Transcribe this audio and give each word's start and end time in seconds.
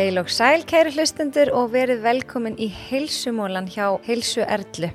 Heil 0.00 0.16
og 0.16 0.30
sæl 0.32 0.62
kæri 0.64 0.94
hlustendur 0.94 1.50
og 1.52 1.74
verið 1.74 1.98
velkomin 2.00 2.54
í 2.56 2.70
heilsumólan 2.72 3.66
hjá 3.68 3.98
Heilsu 4.06 4.40
Erlu. 4.40 4.88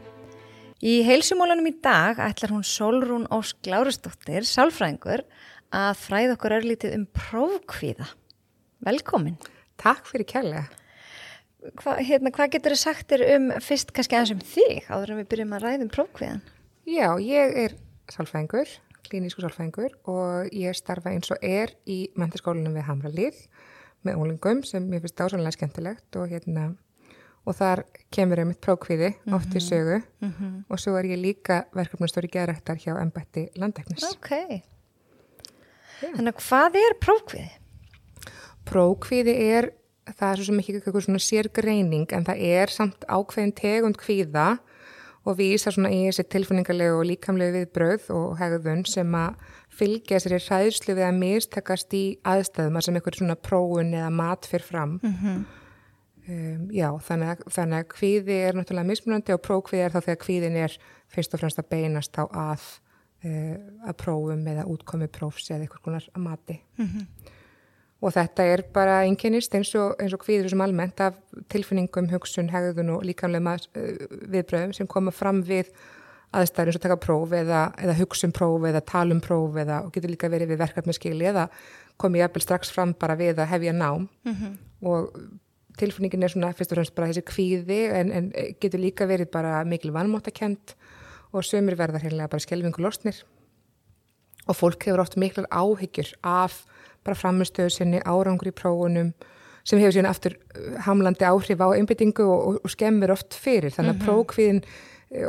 Í 0.81 0.93
heilsumólanum 1.05 1.67
í 1.69 1.73
dag 1.85 2.17
ætlar 2.25 2.55
hún 2.55 2.63
Solrún 2.65 3.27
Ósk 3.29 3.69
Lárusdóttir, 3.69 4.47
sálfræðingur, 4.49 5.21
að 5.69 5.91
fræða 6.01 6.33
okkur 6.39 6.55
örlítið 6.57 6.95
um 6.97 7.03
prófkvíða. 7.19 8.07
Velkomin. 8.87 9.37
Takk 9.77 10.09
fyrir 10.09 10.25
kærlega. 10.31 10.65
Hva, 11.83 11.99
hérna, 11.99 12.33
hvað 12.33 12.55
getur 12.57 12.73
þið 12.73 12.81
sagt 12.81 13.13
þér 13.13 13.25
um 13.35 13.47
fyrst 13.67 13.93
kannski 13.93 14.17
aðeins 14.17 14.33
um 14.33 14.43
þig 14.55 14.89
áður 14.89 15.13
en 15.13 15.21
við 15.21 15.31
byrjum 15.35 15.55
að 15.59 15.67
ræða 15.67 15.85
um 15.85 15.93
prófkvíðan? 15.99 16.43
Já, 16.89 17.07
ég 17.21 17.55
er 17.67 17.77
sálfræðingur, 18.09 18.73
klínísku 19.05 19.45
sálfræðingur 19.45 19.99
og 20.09 20.49
ég 20.49 20.81
starfa 20.81 21.13
eins 21.13 21.29
og 21.29 21.45
er 21.45 21.77
í 21.85 22.07
mentaskólanum 22.17 22.81
við 22.81 22.89
Hamralið 22.89 23.45
með 24.05 24.21
ólingum 24.21 24.63
sem 24.67 24.85
ég 24.93 25.03
finnst 25.03 25.21
ásvonlega 25.21 25.57
skemmtilegt 25.57 26.19
og 26.19 26.29
hérna 26.31 26.73
og 27.45 27.53
þar 27.57 27.83
kemur 28.13 28.41
ég 28.41 28.47
mitt 28.49 28.61
prókviði 28.61 29.11
mm 29.11 29.17
-hmm. 29.25 29.35
oft 29.35 29.55
í 29.55 29.61
sögu 29.61 30.01
mm 30.21 30.31
-hmm. 30.31 30.63
og 30.69 30.79
svo 30.79 30.95
er 30.97 31.05
ég 31.05 31.21
líka 31.21 31.65
verkefnastóri 31.73 32.29
geðrættar 32.29 32.77
hjá 32.77 33.01
ennbætti 33.01 33.49
landeknis. 33.55 34.03
Ok, 34.03 34.61
þannig 36.01 36.33
að 36.33 36.41
hvað 36.41 36.75
er 36.75 36.93
prókviði? 36.99 37.51
Prókviði 38.65 39.33
er, 39.55 39.69
það 40.17 40.31
er 40.31 40.35
svo 40.35 40.45
sem 40.45 40.59
ekki 40.59 40.73
eitthvað 40.73 41.01
svona 41.01 41.19
sérgreining 41.19 42.13
en 42.13 42.25
það 42.25 42.37
er 42.39 42.67
samt 42.67 43.05
ákveðin 43.07 43.53
tegund 43.53 43.97
kvíða 43.97 44.57
og 45.25 45.37
vísa 45.37 45.71
svona 45.71 45.89
í 45.89 46.05
þessi 46.05 46.23
tilfinningarlegu 46.29 46.99
og 46.99 47.05
líkamlegu 47.05 47.53
viðbröð 47.57 48.09
og 48.13 48.37
hegðun 48.39 48.85
sem 48.85 49.15
að 49.15 49.35
fylgja 49.75 50.19
sér 50.19 50.37
í 50.37 50.41
ræðslu 50.45 50.95
við 50.95 51.05
að 51.07 51.19
mistakast 51.19 51.93
í 51.97 52.05
aðstæðum 52.23 52.79
að 52.79 52.87
sem 52.87 52.97
eitthvað 52.97 53.19
svona 53.19 53.35
próun 53.35 53.93
eða 53.93 54.09
mat 54.13 54.49
fyrir 54.49 54.67
fram. 54.67 54.99
Mm 55.03 55.15
-hmm. 55.21 55.45
Um, 56.25 56.69
já, 56.73 56.87
þannig 57.05 57.35
að, 57.35 57.41
þannig 57.53 57.83
að 57.83 57.89
kvíði 57.91 58.35
er 58.47 58.55
náttúrulega 58.57 58.89
mismunandi 58.89 59.33
og 59.35 59.43
prókvíði 59.45 59.83
er 59.85 59.91
þá 59.93 59.99
þegar 60.07 60.21
kvíðin 60.23 60.55
er 60.57 60.77
fyrst 61.13 61.35
og 61.35 61.41
fremst 61.41 61.59
að 61.61 61.67
beinast 61.69 62.17
á 62.17 62.25
að, 62.25 62.63
uh, 63.27 63.57
að 63.85 63.97
prófum 64.01 64.47
eða 64.49 64.63
útkomi 64.65 65.05
prófs 65.05 65.51
eða 65.51 65.67
eitthvað 65.67 65.83
konar 65.85 66.07
að 66.15 66.23
mati. 66.23 66.55
Mm 66.79 66.87
-hmm. 66.87 67.05
Og 68.01 68.13
þetta 68.13 68.43
er 68.43 68.63
bara 68.73 69.03
einkennist 69.05 69.53
eins 69.53 69.75
og, 69.75 69.93
eins 70.01 70.13
og 70.13 70.25
kvíður 70.25 70.49
sem 70.49 70.61
almennt 70.61 70.99
af 70.99 71.13
tilfinningum, 71.47 72.09
hugsun, 72.09 72.49
hegðun 72.49 72.89
og 72.89 73.05
líkamlega 73.05 73.53
uh, 73.53 74.17
viðbröðum 74.25 74.73
sem 74.73 74.87
koma 74.87 75.11
fram 75.11 75.43
við 75.43 75.69
aðstæður 76.35 76.71
eins 76.71 76.79
og 76.79 76.83
taka 76.83 76.99
próf 77.01 77.33
eða, 77.35 77.61
eða 77.81 77.95
hugsun 77.99 78.33
próf 78.35 78.67
eða 78.69 78.83
talum 78.85 79.21
próf 79.23 79.57
eða 79.61 79.81
og 79.85 79.93
getur 79.95 80.11
líka 80.11 80.29
verið 80.31 80.53
við 80.53 80.61
verkefniskili 80.63 81.29
eða 81.31 81.47
komið 82.01 82.25
jafnvel 82.25 82.43
strax 82.43 82.73
fram 82.75 82.93
bara 82.99 83.17
við 83.19 83.39
að 83.39 83.51
hefja 83.53 83.73
nám 83.73 84.07
mm 84.25 84.33
-hmm. 84.35 84.57
og 84.81 85.17
tilfinningin 85.77 86.23
er 86.23 86.31
svona 86.31 86.53
fyrst 86.53 86.71
og 86.71 86.75
fremst 86.75 86.95
bara 86.95 87.07
þessi 87.07 87.21
kvíði 87.21 87.79
en, 87.99 88.11
en 88.11 88.31
getur 88.61 88.79
líka 88.79 89.07
verið 89.07 89.31
bara 89.31 89.63
mikil 89.63 89.91
vannmáttakent 89.91 90.75
og 91.33 91.43
sömur 91.43 91.75
verðar 91.75 92.03
hérna 92.03 92.27
bara 92.27 92.39
skelvingu 92.39 92.81
losnir 92.81 93.23
og 94.47 94.55
fólk 94.55 94.85
hefur 94.85 94.99
oft 94.99 95.17
miklar 95.17 95.47
áhyggjur 95.51 96.13
af 96.23 96.65
bara 97.03 97.15
framistöðu 97.15 97.69
sinni 97.69 98.01
árangur 98.05 98.47
í 98.47 98.55
prófunum 98.55 99.13
sem 99.65 99.79
hefur 99.81 99.95
síðan 99.97 100.09
aftur 100.09 100.35
uh, 100.37 100.79
hamlandi 100.85 101.25
áhrif 101.25 101.61
á 101.61 101.67
einbyttingu 101.73 102.25
og, 102.25 102.47
og, 102.47 102.59
og 102.63 102.73
skemmir 102.73 103.13
oft 103.15 103.33
fyrir 103.33 103.73
þannig 103.73 103.91
að 103.91 103.95
mm 103.95 104.01
-hmm. 104.01 104.09
prókvíðin 104.09 104.63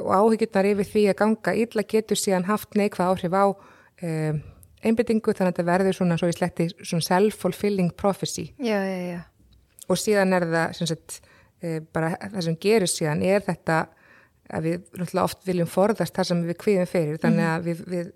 og 0.02 0.10
áhyggjurnar 0.12 0.68
yfir 0.72 0.90
því 0.90 1.06
að 1.10 1.18
ganga 1.20 1.54
illa 1.54 1.84
getur 1.86 2.18
síðan 2.20 2.48
haft 2.48 2.76
neikvað 2.78 3.12
áhrif 3.12 3.36
á 3.36 3.44
um, 3.52 4.42
einbyttingu 4.86 5.34
þannig 5.34 5.52
að 5.52 5.54
þetta 5.54 5.66
verður 5.70 5.96
svona 5.98 6.18
svo 6.20 6.30
í 6.30 6.36
sletti 6.36 6.68
svona 6.76 7.06
self-fulfilling 7.06 7.94
prophecy. 7.98 8.50
Já, 8.58 8.78
já, 8.84 8.98
já. 9.12 9.20
Og 9.86 10.00
síðan 10.00 10.34
er 10.36 10.46
það 10.50 10.82
sagt, 10.90 11.20
e, 11.62 11.80
bara 11.94 12.12
það 12.18 12.40
sem 12.48 12.58
gerir 12.62 12.90
síðan 12.90 13.24
er 13.26 13.44
þetta 13.46 13.80
að 14.56 14.68
við 14.68 15.18
oft 15.22 15.42
viljum 15.46 15.70
forðast 15.70 16.14
það 16.14 16.30
sem 16.30 16.44
við 16.46 16.60
kviðum 16.62 16.90
fyrir. 16.90 17.20
Þannig 17.22 17.42
mhm. 17.42 17.52
að 17.54 17.66
við, 17.66 17.82
við, 17.94 18.12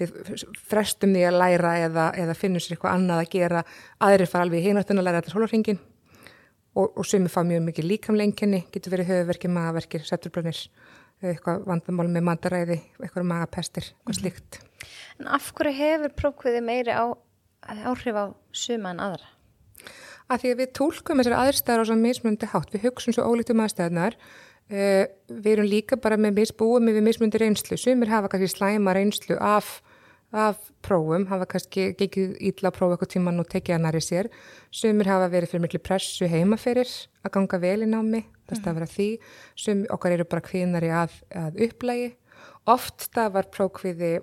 við 0.00 0.44
frestum 0.70 1.14
því 1.16 1.26
að 1.28 1.38
læra 1.42 1.76
eða, 1.86 2.08
eða 2.24 2.36
finnum 2.38 2.64
sér 2.64 2.76
eitthvað 2.76 2.98
annað 2.98 3.22
að 3.24 3.32
gera. 3.36 3.64
Aðrir 4.08 4.32
fara 4.32 4.48
alveg 4.48 4.66
hináttin 4.66 5.00
að 5.00 5.08
læra 5.08 5.22
þetta 5.22 5.36
hólurringin 5.36 5.80
og, 6.74 6.86
og 6.88 7.04
sumi 7.06 7.32
fá 7.32 7.40
mjög 7.46 7.64
mikið 7.68 7.88
líkamlenginni 7.94 8.64
getur 8.72 8.94
verið 8.94 9.12
höfuverkir, 9.14 9.52
magaverkir, 9.52 10.04
setturblönir 10.06 10.60
eitthvað 11.20 11.66
vandamál 11.68 12.08
með 12.08 12.26
mandaræði 12.28 12.78
eitthvað 13.00 13.28
magapestir, 13.32 13.90
eitthvað 13.92 14.14
mhm. 14.14 14.20
slíkt 14.20 14.60
En 15.20 15.28
af 15.28 15.50
hverju 15.52 15.76
hefur 15.76 16.14
prókviði 16.16 16.62
meiri 16.64 16.94
á, 16.96 17.12
áhrif 17.68 18.16
á 18.16 18.24
suma 18.56 18.94
en 18.94 19.02
aðra? 19.04 19.28
að 20.30 20.44
því 20.44 20.52
að 20.52 20.60
við 20.62 20.72
tólkum 20.78 21.20
þessar 21.20 21.36
aðstæðar 21.40 21.82
á 21.82 21.88
svo 21.88 21.96
mismundi 21.98 22.48
hátt, 22.50 22.70
við 22.74 22.86
hugsun 22.86 23.16
svo 23.16 23.26
ólíkt 23.26 23.52
um 23.54 23.62
aðstæðnar 23.64 24.16
uh, 24.16 25.04
við 25.28 25.50
erum 25.54 25.70
líka 25.70 25.98
bara 26.00 26.18
með 26.20 26.38
misbúið 26.38 26.86
með 26.86 27.00
mismundi 27.08 27.40
reynslu 27.42 27.78
sumir 27.80 28.12
hafa 28.12 28.30
kannski 28.30 28.52
slæma 28.54 28.94
reynslu 28.96 29.38
af, 29.42 29.80
af 30.30 30.58
prófum, 30.86 31.26
hafa 31.26 31.46
kannski 31.50 31.88
gekið 31.98 32.36
ítla 32.50 32.70
að 32.70 32.76
prófa 32.76 32.96
eitthvað 32.96 33.12
tíman 33.16 33.42
og 33.42 33.48
tekið 33.50 33.76
að 33.76 33.84
næri 33.86 34.02
sér. 34.04 34.28
Sumir 34.70 35.10
hafa 35.10 35.30
verið 35.32 35.52
fyrir 35.52 35.64
miklu 35.64 35.80
pressu 35.82 36.28
heimaferir 36.30 36.90
að 37.24 37.34
ganga 37.34 37.58
vel 37.62 37.80
í 37.82 37.90
námi 37.90 38.22
það 38.50 38.60
stafar 38.60 38.86
að 38.86 38.94
því, 38.94 39.08
sumir 39.58 39.94
okkar 39.94 40.14
eru 40.16 40.26
bara 40.30 40.44
kvinnari 40.46 40.92
að, 40.94 41.16
að 41.34 41.58
upplægi 41.66 42.12
oft 42.70 43.06
stafar 43.08 43.48
prókviði 43.52 44.20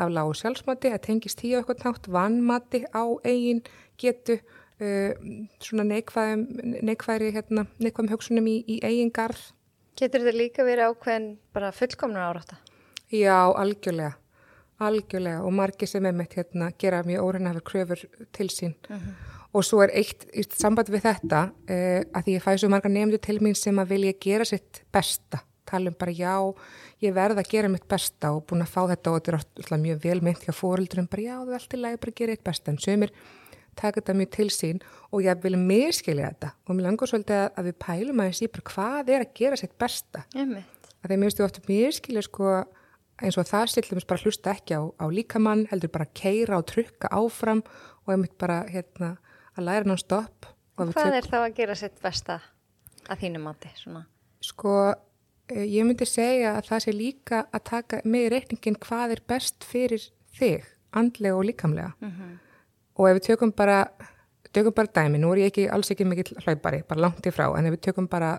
af 0.00 0.12
lágu 0.12 0.32
sjálfsmati, 0.36 0.92
að 0.94 1.04
tengist 1.08 1.40
tíu 1.40 1.58
eitthvað 1.58 1.84
nátt, 1.84 2.08
vannmati 2.08 2.82
á 2.88 3.04
eigin 3.26 3.62
getu 4.00 4.38
uh, 4.80 5.12
svona 5.60 5.84
neikvæðum, 5.90 6.46
hérna, 7.36 7.66
neikvæðum 7.82 8.12
hugsunum 8.14 8.48
í, 8.48 8.60
í 8.64 8.80
eigin 8.86 9.12
garð. 9.12 9.50
Getur 10.00 10.24
þetta 10.24 10.38
líka 10.38 10.64
verið 10.64 10.94
ákveðin 10.94 11.30
bara 11.52 11.72
fullkomna 11.76 12.30
árátta? 12.30 12.60
Já, 13.12 13.50
algjörlega, 13.58 14.14
algjörlega 14.80 15.42
og 15.44 15.52
margir 15.56 15.90
sem 15.90 16.06
er 16.06 16.16
meitt 16.16 16.36
hérna 16.38 16.70
gera 16.80 17.02
mjög 17.06 17.26
óreynafur 17.26 17.66
kröfur 17.66 18.04
til 18.32 18.48
sín. 18.48 18.74
Uh 18.88 18.96
mhm. 18.96 19.00
-huh. 19.00 19.14
og 19.52 19.64
svo 19.64 19.82
er 19.82 19.90
eitt, 19.92 20.26
eitt 20.34 20.52
samband 20.54 20.88
við 20.88 21.02
þetta 21.02 21.50
uh, 21.50 22.00
að 22.14 22.24
því 22.24 22.36
ég 22.36 22.42
fæ 22.42 22.56
svo 22.56 22.68
marga 22.68 22.88
nefndu 22.88 23.18
til 23.18 23.38
mín 23.40 23.54
sem 23.54 23.78
að 23.78 23.88
vilja 23.88 24.12
gera 24.20 24.44
sitt 24.44 24.82
besta. 24.92 25.38
Tala 25.66 25.88
um 25.88 25.96
bara 25.98 26.10
já, 26.10 26.54
ég 27.02 27.14
verða 27.14 27.40
að 27.40 27.50
gera 27.50 27.68
mitt 27.68 27.88
besta 27.88 28.32
og 28.32 28.46
búin 28.46 28.62
að 28.62 28.74
fá 28.74 28.88
þetta 28.88 29.10
og 29.10 29.16
þetta 29.16 29.30
er 29.30 29.38
alltaf 29.38 29.80
mjög 29.80 30.04
vel 30.04 30.20
mynd 30.20 30.36
hjá 30.36 30.52
fóröldurum 30.52 31.08
bara 31.10 31.22
já, 31.22 31.36
þú 31.44 31.48
er 31.48 31.54
alltaf 31.54 31.80
læg 31.80 32.00
bara 32.00 32.10
að 32.10 32.16
gera 32.16 32.32
eitt 32.32 32.44
besta. 32.44 32.70
En 32.70 32.78
sömur 32.78 33.10
taka 33.76 34.00
þetta 34.00 34.14
mjög 34.14 34.30
til 34.30 34.50
sín 34.50 34.80
og 35.12 35.22
ég 35.22 35.42
vil 35.42 35.56
miskilja 35.58 36.30
þetta. 36.30 36.50
Og 36.68 36.74
mér 36.74 36.82
langar 36.82 37.06
svolítið 37.06 37.50
að 37.56 37.64
við 37.64 37.76
pælum 37.78 38.20
að 38.20 38.26
ég 38.30 38.36
sé 38.38 38.48
bara 38.48 38.70
hvað 38.72 39.08
er 39.14 39.20
að 39.20 39.34
gera 39.34 39.56
sitt 39.56 39.78
besta 39.78 40.24
að 43.20 43.28
eins 43.28 43.38
og 43.40 43.48
það 43.48 43.72
stillum 43.74 44.06
bara 44.08 44.24
hlusta 44.24 44.54
ekki 44.54 44.78
á, 44.80 44.82
á 44.96 45.06
líkamann 45.12 45.66
heldur 45.70 45.92
bara 45.92 46.08
að 46.08 46.16
keira 46.22 46.58
og 46.58 46.66
trukka 46.70 47.12
áfram 47.12 47.62
og 48.06 48.14
ég 48.14 48.22
mitt 48.24 48.36
bara 48.40 48.64
hérna 48.70 49.14
að 49.56 49.68
læra 49.68 49.84
náttúrulega 49.84 50.06
stopp 50.06 50.50
Hvað 50.80 51.12
er 51.12 51.26
þá 51.28 51.38
að 51.42 51.56
gera 51.58 51.74
sitt 51.76 51.98
besta 52.00 52.38
að 53.04 53.18
þínu 53.20 53.40
mati? 53.44 53.68
Svona? 53.76 54.06
Sko 54.40 54.76
eh, 55.52 55.66
ég 55.68 55.84
myndi 55.84 56.08
segja 56.08 56.54
að 56.56 56.70
það 56.70 56.84
sé 56.86 56.94
líka 56.96 57.42
að 57.52 57.66
taka 57.68 58.00
með 58.08 58.30
reikningin 58.32 58.80
hvað 58.80 59.18
er 59.18 59.26
best 59.28 59.66
fyrir 59.68 60.06
þig 60.38 60.64
andlega 60.96 61.36
og 61.36 61.44
líkamlega 61.50 61.92
mm 62.00 62.14
-hmm 62.14 62.38
og 63.00 63.08
ef 63.08 63.18
við 63.18 63.26
tökum 63.30 63.52
bara, 63.56 63.82
tökum 64.52 64.76
bara 64.76 64.92
dæmi, 65.00 65.20
nú 65.20 65.32
er 65.34 65.44
ég 65.44 65.52
ekki 65.52 65.68
alls 65.72 65.92
ekki 65.92 66.06
mikill 66.08 66.36
hlaupari, 66.44 66.82
bara 66.88 67.06
langt 67.06 67.26
í 67.26 67.32
frá, 67.34 67.48
en 67.56 67.68
ef 67.68 67.76
við 67.76 67.84
tökum 67.88 68.08
bara 68.10 68.34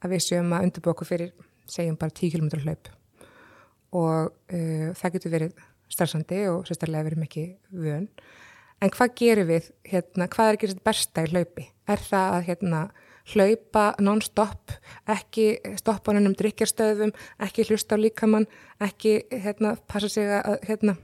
að 0.00 0.16
við 0.16 0.24
séum 0.26 0.54
að 0.56 0.66
undirbóku 0.68 1.06
fyrir, 1.06 1.34
segjum 1.70 1.98
bara 2.00 2.14
10 2.16 2.34
km 2.34 2.64
hlaup 2.64 2.90
og 3.96 4.30
uh, 4.30 4.88
það 4.96 5.16
getur 5.16 5.34
verið 5.34 5.66
starfsandi 5.90 6.44
og 6.52 6.68
sérstaklega 6.68 7.08
verið 7.08 7.22
mikið 7.24 7.82
vön, 7.84 8.08
en 8.80 8.94
hvað 8.94 9.14
gerir 9.18 9.48
við, 9.48 9.70
hérna, 9.90 10.28
hvað 10.30 10.48
er 10.48 10.58
ekki 10.58 10.72
þetta 10.72 10.88
besta 10.90 11.24
í 11.26 11.30
hlaupi? 11.32 11.66
Er 11.90 12.04
það 12.06 12.36
að 12.36 12.46
hérna 12.48 12.82
hlaupa 13.30 13.84
non-stop, 14.02 14.72
ekki 15.10 15.52
stoppa 15.78 16.14
hann 16.14 16.30
um 16.30 16.34
drikjarstöðum, 16.38 17.12
ekki 17.42 17.66
hlusta 17.68 17.98
á 17.98 18.02
líkamann, 18.02 18.48
ekki 18.82 19.20
hérna 19.30 19.76
passa 19.90 20.10
sig 20.10 20.30
að 20.30 20.58
hérna 20.68 20.96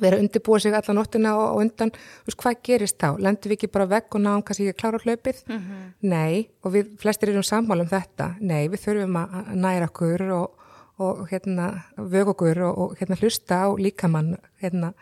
vera 0.00 0.18
undirbúa 0.20 0.60
sig 0.60 0.74
alla 0.76 0.94
nóttina 0.94 1.32
og, 1.36 1.46
og 1.54 1.62
undan, 1.64 1.92
þú 1.94 2.30
veist, 2.30 2.40
hvað 2.42 2.60
gerist 2.68 2.98
þá? 3.00 3.08
Lendur 3.22 3.52
við 3.52 3.58
ekki 3.58 3.72
bara 3.72 3.88
vegg 3.90 4.12
og 4.12 4.22
náum 4.22 4.44
kannski 4.44 4.66
ekki 4.66 4.76
að 4.76 4.80
klára 4.82 5.00
hlaupið? 5.04 5.42
Mm 5.46 5.58
-hmm. 5.58 5.86
Nei, 6.02 6.48
og 6.62 6.72
við 6.72 6.90
flestir 7.00 7.30
erum 7.30 7.42
sammála 7.42 7.82
um 7.82 7.88
þetta. 7.88 8.34
Nei, 8.40 8.68
við 8.68 8.84
þurfum 8.84 9.16
að 9.16 9.54
næra 9.54 9.88
okkur 9.88 10.22
og, 10.32 10.65
og 10.98 11.26
hérna, 11.28 11.82
vög 11.96 12.28
okkur 12.32 12.62
og, 12.64 12.78
og 12.78 12.96
hérna 12.96 13.18
hlusta 13.20 13.66
á 13.66 13.68
líkamann, 13.76 14.36
hérna, 14.62 14.92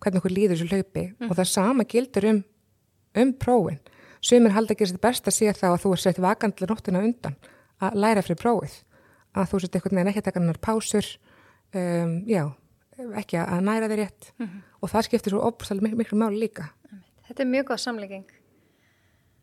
hvernig 0.00 0.22
okkur 0.22 0.32
líður 0.32 0.56
þessu 0.56 0.68
hlaupi 0.70 1.02
mm 1.02 1.16
-hmm. 1.18 1.30
og 1.30 1.36
það 1.36 1.44
sama 1.44 1.84
gildur 1.84 2.24
um, 2.24 2.44
um 3.16 3.32
prófin. 3.32 3.78
Sumir 4.20 4.52
halda 4.52 4.72
ekki 4.72 4.86
þetta 4.86 5.08
best 5.08 5.28
að 5.28 5.34
sé 5.34 5.52
þá 5.52 5.66
að 5.72 5.82
þú 5.82 5.92
er 5.92 5.96
sett 5.98 6.18
vakandla 6.18 6.66
nóttina 6.66 6.98
undan 7.04 7.36
að 7.80 7.94
læra 7.94 8.22
fyrir 8.22 8.38
prófið, 8.42 8.82
að 9.34 9.48
þú 9.50 9.60
sett 9.60 9.74
eitthvað 9.74 9.92
neina 9.92 10.10
ekki 10.10 10.18
að 10.18 10.24
taka 10.24 10.40
hannar 10.40 10.58
pásur, 10.58 11.06
um, 11.74 12.24
já, 12.26 12.52
ekki 13.16 13.36
að 13.40 13.60
næra 13.60 13.88
þeir 13.88 13.98
rétt 13.98 14.32
mm 14.38 14.46
-hmm. 14.46 14.60
og 14.80 14.90
það 14.90 15.02
skiptir 15.02 15.30
svo 15.30 15.40
óbúrslega 15.40 15.82
miklu, 15.82 15.96
miklu 15.96 16.18
máli 16.18 16.38
líka 16.38 16.68
Þetta 17.28 17.42
er 17.42 17.48
mjög 17.48 17.64
góð 17.66 17.76
samlegging 17.76 18.24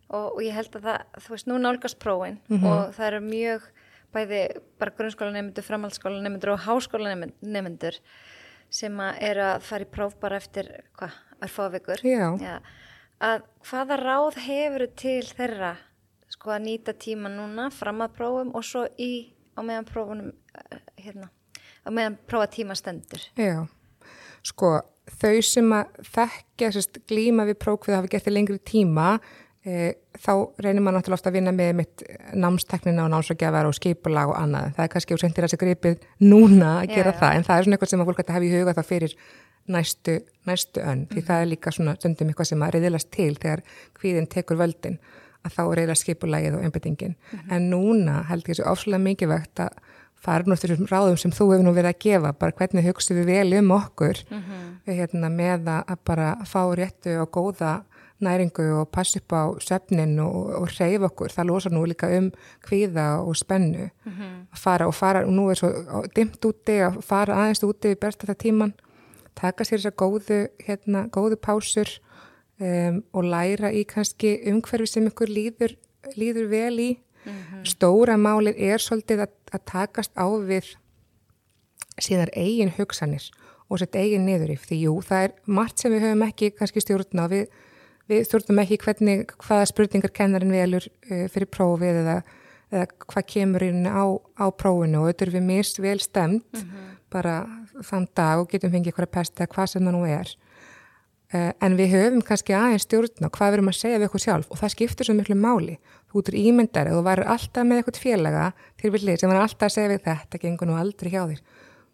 og, 0.10 0.36
og 0.36 0.42
ég 0.42 0.54
held 0.54 0.76
að 0.76 0.82
það, 0.82 1.02
þú 1.24 1.30
veist, 1.30 1.48
nú 1.48 1.58
nálgast 1.58 2.00
prófin 2.00 2.40
Mhm. 2.50 2.66
og 2.66 2.94
það 2.94 3.08
eru 3.08 3.20
mjög 3.20 3.62
bæði 4.16 4.44
bara 4.82 4.96
grunnskólanemundur, 4.98 5.66
framhaldsskólanemundur 5.66 6.54
og 6.56 6.64
háskólanemundur 6.66 8.00
sem 8.70 9.02
að 9.02 9.24
eru 9.32 9.46
að 9.48 9.66
fara 9.66 9.86
í 9.86 9.90
próf 9.90 10.16
bara 10.22 10.38
eftir, 10.38 10.70
hvað, 10.98 11.18
örfáða 11.42 11.74
vikur. 11.78 12.04
Já. 12.06 12.60
Að 13.20 13.46
hvaða 13.68 14.00
ráð 14.00 14.42
hefur 14.46 14.86
til 15.00 15.24
þeirra 15.28 15.74
sko 16.30 16.54
að 16.54 16.66
nýta 16.68 16.94
tíma 16.94 17.32
núna 17.34 17.68
fram 17.74 18.04
að 18.06 18.16
prófum 18.20 18.54
og 18.56 18.66
svo 18.66 18.86
í 19.02 19.34
á 19.58 19.62
meðan 19.66 19.88
prófunum 19.90 20.32
eh, 20.32 20.80
hérna, 21.04 21.28
á 21.84 21.90
meðan 21.92 22.18
prófa 22.30 22.48
tíma 22.54 22.78
stendur. 22.78 23.26
Já, 23.36 23.66
sko 24.46 24.78
þau 25.20 25.42
sem 25.44 25.74
að 25.76 26.02
þekkja 26.14 26.72
glíma 27.10 27.48
við 27.50 27.60
prókvið 27.64 27.98
hafa 27.98 28.12
gert 28.14 28.30
í 28.30 28.36
lengri 28.36 28.60
tíma 28.62 29.16
þá 30.20 30.32
reynir 30.64 30.84
maður 30.84 30.98
náttúrulega 31.00 31.18
ofta 31.20 31.30
að 31.32 31.36
vinna 31.38 31.54
með 31.56 31.72
mitt 31.80 32.04
námsteknina 32.40 33.06
og 33.06 33.12
námsragjafar 33.14 33.70
og 33.70 33.76
skipulag 33.78 34.32
og 34.32 34.40
annað. 34.40 34.72
Það 34.78 34.86
er 34.86 34.92
kannski 34.96 35.16
úr 35.16 35.22
sendir 35.24 35.46
að 35.46 35.52
þessi 35.54 35.62
gripið 35.64 36.08
núna 36.26 36.72
að 36.80 36.90
Já, 36.90 36.96
gera 36.96 37.14
já. 37.14 37.20
það 37.22 37.38
en 37.38 37.48
það 37.48 37.56
er 37.60 37.68
svona 37.68 37.78
eitthvað 37.78 37.94
sem 37.94 38.04
að 38.04 38.10
fólk 38.12 38.22
ætti 38.24 38.34
að 38.34 38.38
hafa 38.40 38.50
í 38.50 38.54
huga 38.56 38.76
þá 38.78 38.84
fyrir 38.90 39.16
næstu, 39.70 40.16
næstu 40.50 40.82
önn 40.82 41.06
því 41.12 41.26
það 41.28 41.44
er 41.44 41.52
líka 41.52 41.74
svona 41.76 41.96
stundum 42.00 42.32
eitthvað 42.32 42.50
sem 42.52 42.64
að 42.66 42.76
reyðilast 42.76 43.12
til 43.14 43.32
þegar 43.38 43.64
kvíðin 44.00 44.30
tekur 44.34 44.60
völdin 44.60 44.98
að 45.46 45.54
þá 45.56 45.62
reyðilast 45.78 46.06
skipulagið 46.08 46.58
og 46.58 46.66
einbyttingin. 46.68 47.16
En 47.52 47.70
núna 47.72 48.24
held 48.32 48.48
ég 48.48 48.56
þessu 48.58 48.68
ofslega 48.72 49.04
mikið 49.06 49.34
vegt 49.36 49.62
að 49.68 49.78
fara 50.20 50.44
nú 50.44 50.58
þessum 50.60 50.90
ráðum 50.90 51.16
sem 51.22 51.32
þú 51.32 51.46
hefur 51.54 51.64
nú 51.64 51.72
verið 51.78 51.94
að 51.94 52.02
gefa, 52.04 52.34
bara 52.36 52.56
hvernig 52.58 52.88
hugsa 52.90 53.16
við 53.16 53.30
vel 53.30 53.54
um 53.62 53.70
okkur 53.72 54.20
hérna, 54.90 55.30
með 55.32 55.70
að 55.78 55.94
bara 56.10 56.34
fá 56.50 56.60
réttu 56.76 57.14
og 57.22 57.30
góða 57.32 57.78
næringu 58.20 58.66
og 58.82 58.90
passa 58.92 59.20
upp 59.20 59.34
á 59.34 59.44
söfnin 59.64 60.20
og, 60.20 60.50
og 60.62 60.68
reyf 60.80 61.02
okkur, 61.08 61.32
það 61.32 61.50
losa 61.50 61.70
nú 61.70 61.86
líka 61.88 62.10
um 62.18 62.32
kvíða 62.66 63.08
og 63.24 63.36
spennu. 63.36 63.90
Að 64.54 64.60
fara 64.60 64.88
og 64.88 64.96
fara, 64.96 65.26
og 65.26 65.34
nú 65.34 65.50
er 65.50 65.56
svo 65.56 66.04
dimt 66.16 66.46
úti 66.46 66.80
að 66.84 67.02
fara 67.02 67.36
aðeins 67.36 67.64
úti 67.64 67.94
við 67.94 68.00
bersta 68.00 68.28
það 68.28 68.42
tíman, 68.44 68.74
taka 69.36 69.64
sér 69.64 69.80
þessar 69.80 69.96
góðu, 69.96 70.40
hérna, 70.66 71.08
góðu 71.08 71.38
pásur 71.40 71.90
um, 72.60 73.04
og 73.14 73.24
læra 73.24 73.72
í 73.72 73.86
kannski 73.88 74.40
umhverfi 74.52 74.88
sem 74.88 75.08
ykkur 75.08 75.30
líður, 75.30 75.78
líður 76.16 76.50
vel 76.50 76.80
í. 76.80 76.90
Stóra 77.68 78.16
málið 78.18 78.56
er 78.58 78.80
svolítið 78.80 79.26
að, 79.26 79.34
að 79.52 79.66
takast 79.66 80.12
á 80.16 80.28
við 80.40 80.76
síðar 82.00 82.32
eigin 82.34 82.72
hugsanir 82.78 83.26
og 83.70 83.82
sett 83.82 83.96
eigin 84.00 84.26
niður 84.26 84.54
í 84.56 84.58
því 84.58 84.78
jú, 84.86 84.94
það 85.06 85.26
er 85.28 85.34
margt 85.46 85.82
sem 85.82 85.94
við 85.94 86.06
höfum 86.08 86.24
ekki 86.26 86.52
kannski 86.58 86.82
stjórna 86.82 87.28
og 87.28 87.34
við, 87.34 87.50
við 88.10 88.26
stjórnum 88.28 88.62
ekki 88.64 88.80
hvernig, 88.84 89.34
hvaða 89.46 89.70
spurningar 89.70 90.14
kennarinn 90.16 90.54
velur 90.54 90.86
uh, 90.90 91.26
fyrir 91.32 91.50
prófið 91.54 92.02
eða, 92.04 92.18
eða 92.74 92.90
hvað 93.06 93.28
kemur 93.36 93.66
inn 93.66 93.86
á, 93.86 94.04
á 94.38 94.46
prófinu 94.50 95.02
og 95.02 95.10
auðvitað 95.10 95.28
er 95.28 95.36
við 95.38 95.48
mist 95.50 95.82
vel 95.84 95.98
stemt 96.04 96.64
bara 97.14 97.42
þann 97.86 98.08
dag 98.18 98.44
og 98.44 98.50
getum 98.52 98.74
fengið 98.74 98.92
eitthvað 98.94 99.12
pest 99.14 99.40
eða 99.40 99.54
hvað 99.54 99.72
sem 99.74 99.86
það 99.86 99.96
nú 99.98 100.06
er. 100.10 100.36
Uh, 101.30 101.52
en 101.62 101.76
við 101.78 101.92
höfum 101.94 102.24
kannski 102.26 102.56
aðeins 102.58 102.88
stjórna 102.88 103.30
hvað 103.30 103.52
við 103.52 103.60
erum 103.60 103.70
að 103.70 103.78
segja 103.78 104.02
við 104.02 104.08
okkur 104.10 104.24
sjálf 104.24 104.48
og 104.50 104.62
það 104.64 104.74
skiptir 104.74 105.06
svo 105.06 105.14
miklu 105.18 105.38
máli. 105.38 105.78
Þú 106.10 106.24
ert 106.24 106.38
ímyndar 106.42 106.90
og 106.90 106.98
þú 106.98 107.04
væri 107.06 107.28
alltaf 107.36 107.68
með 107.70 107.82
eitthvað 107.82 108.02
félaga 108.02 108.46
til 108.82 108.94
vilja 108.96 109.18
sem 109.22 109.30
var 109.30 109.44
alltaf 109.44 109.68
að 109.68 109.76
segja 109.76 109.92
við 109.94 110.02
þetta 110.08 110.42
gengur 110.42 110.72
nú 110.72 110.80
aldrei 110.80 111.12
hjá 111.14 111.22
þér. 111.30 111.44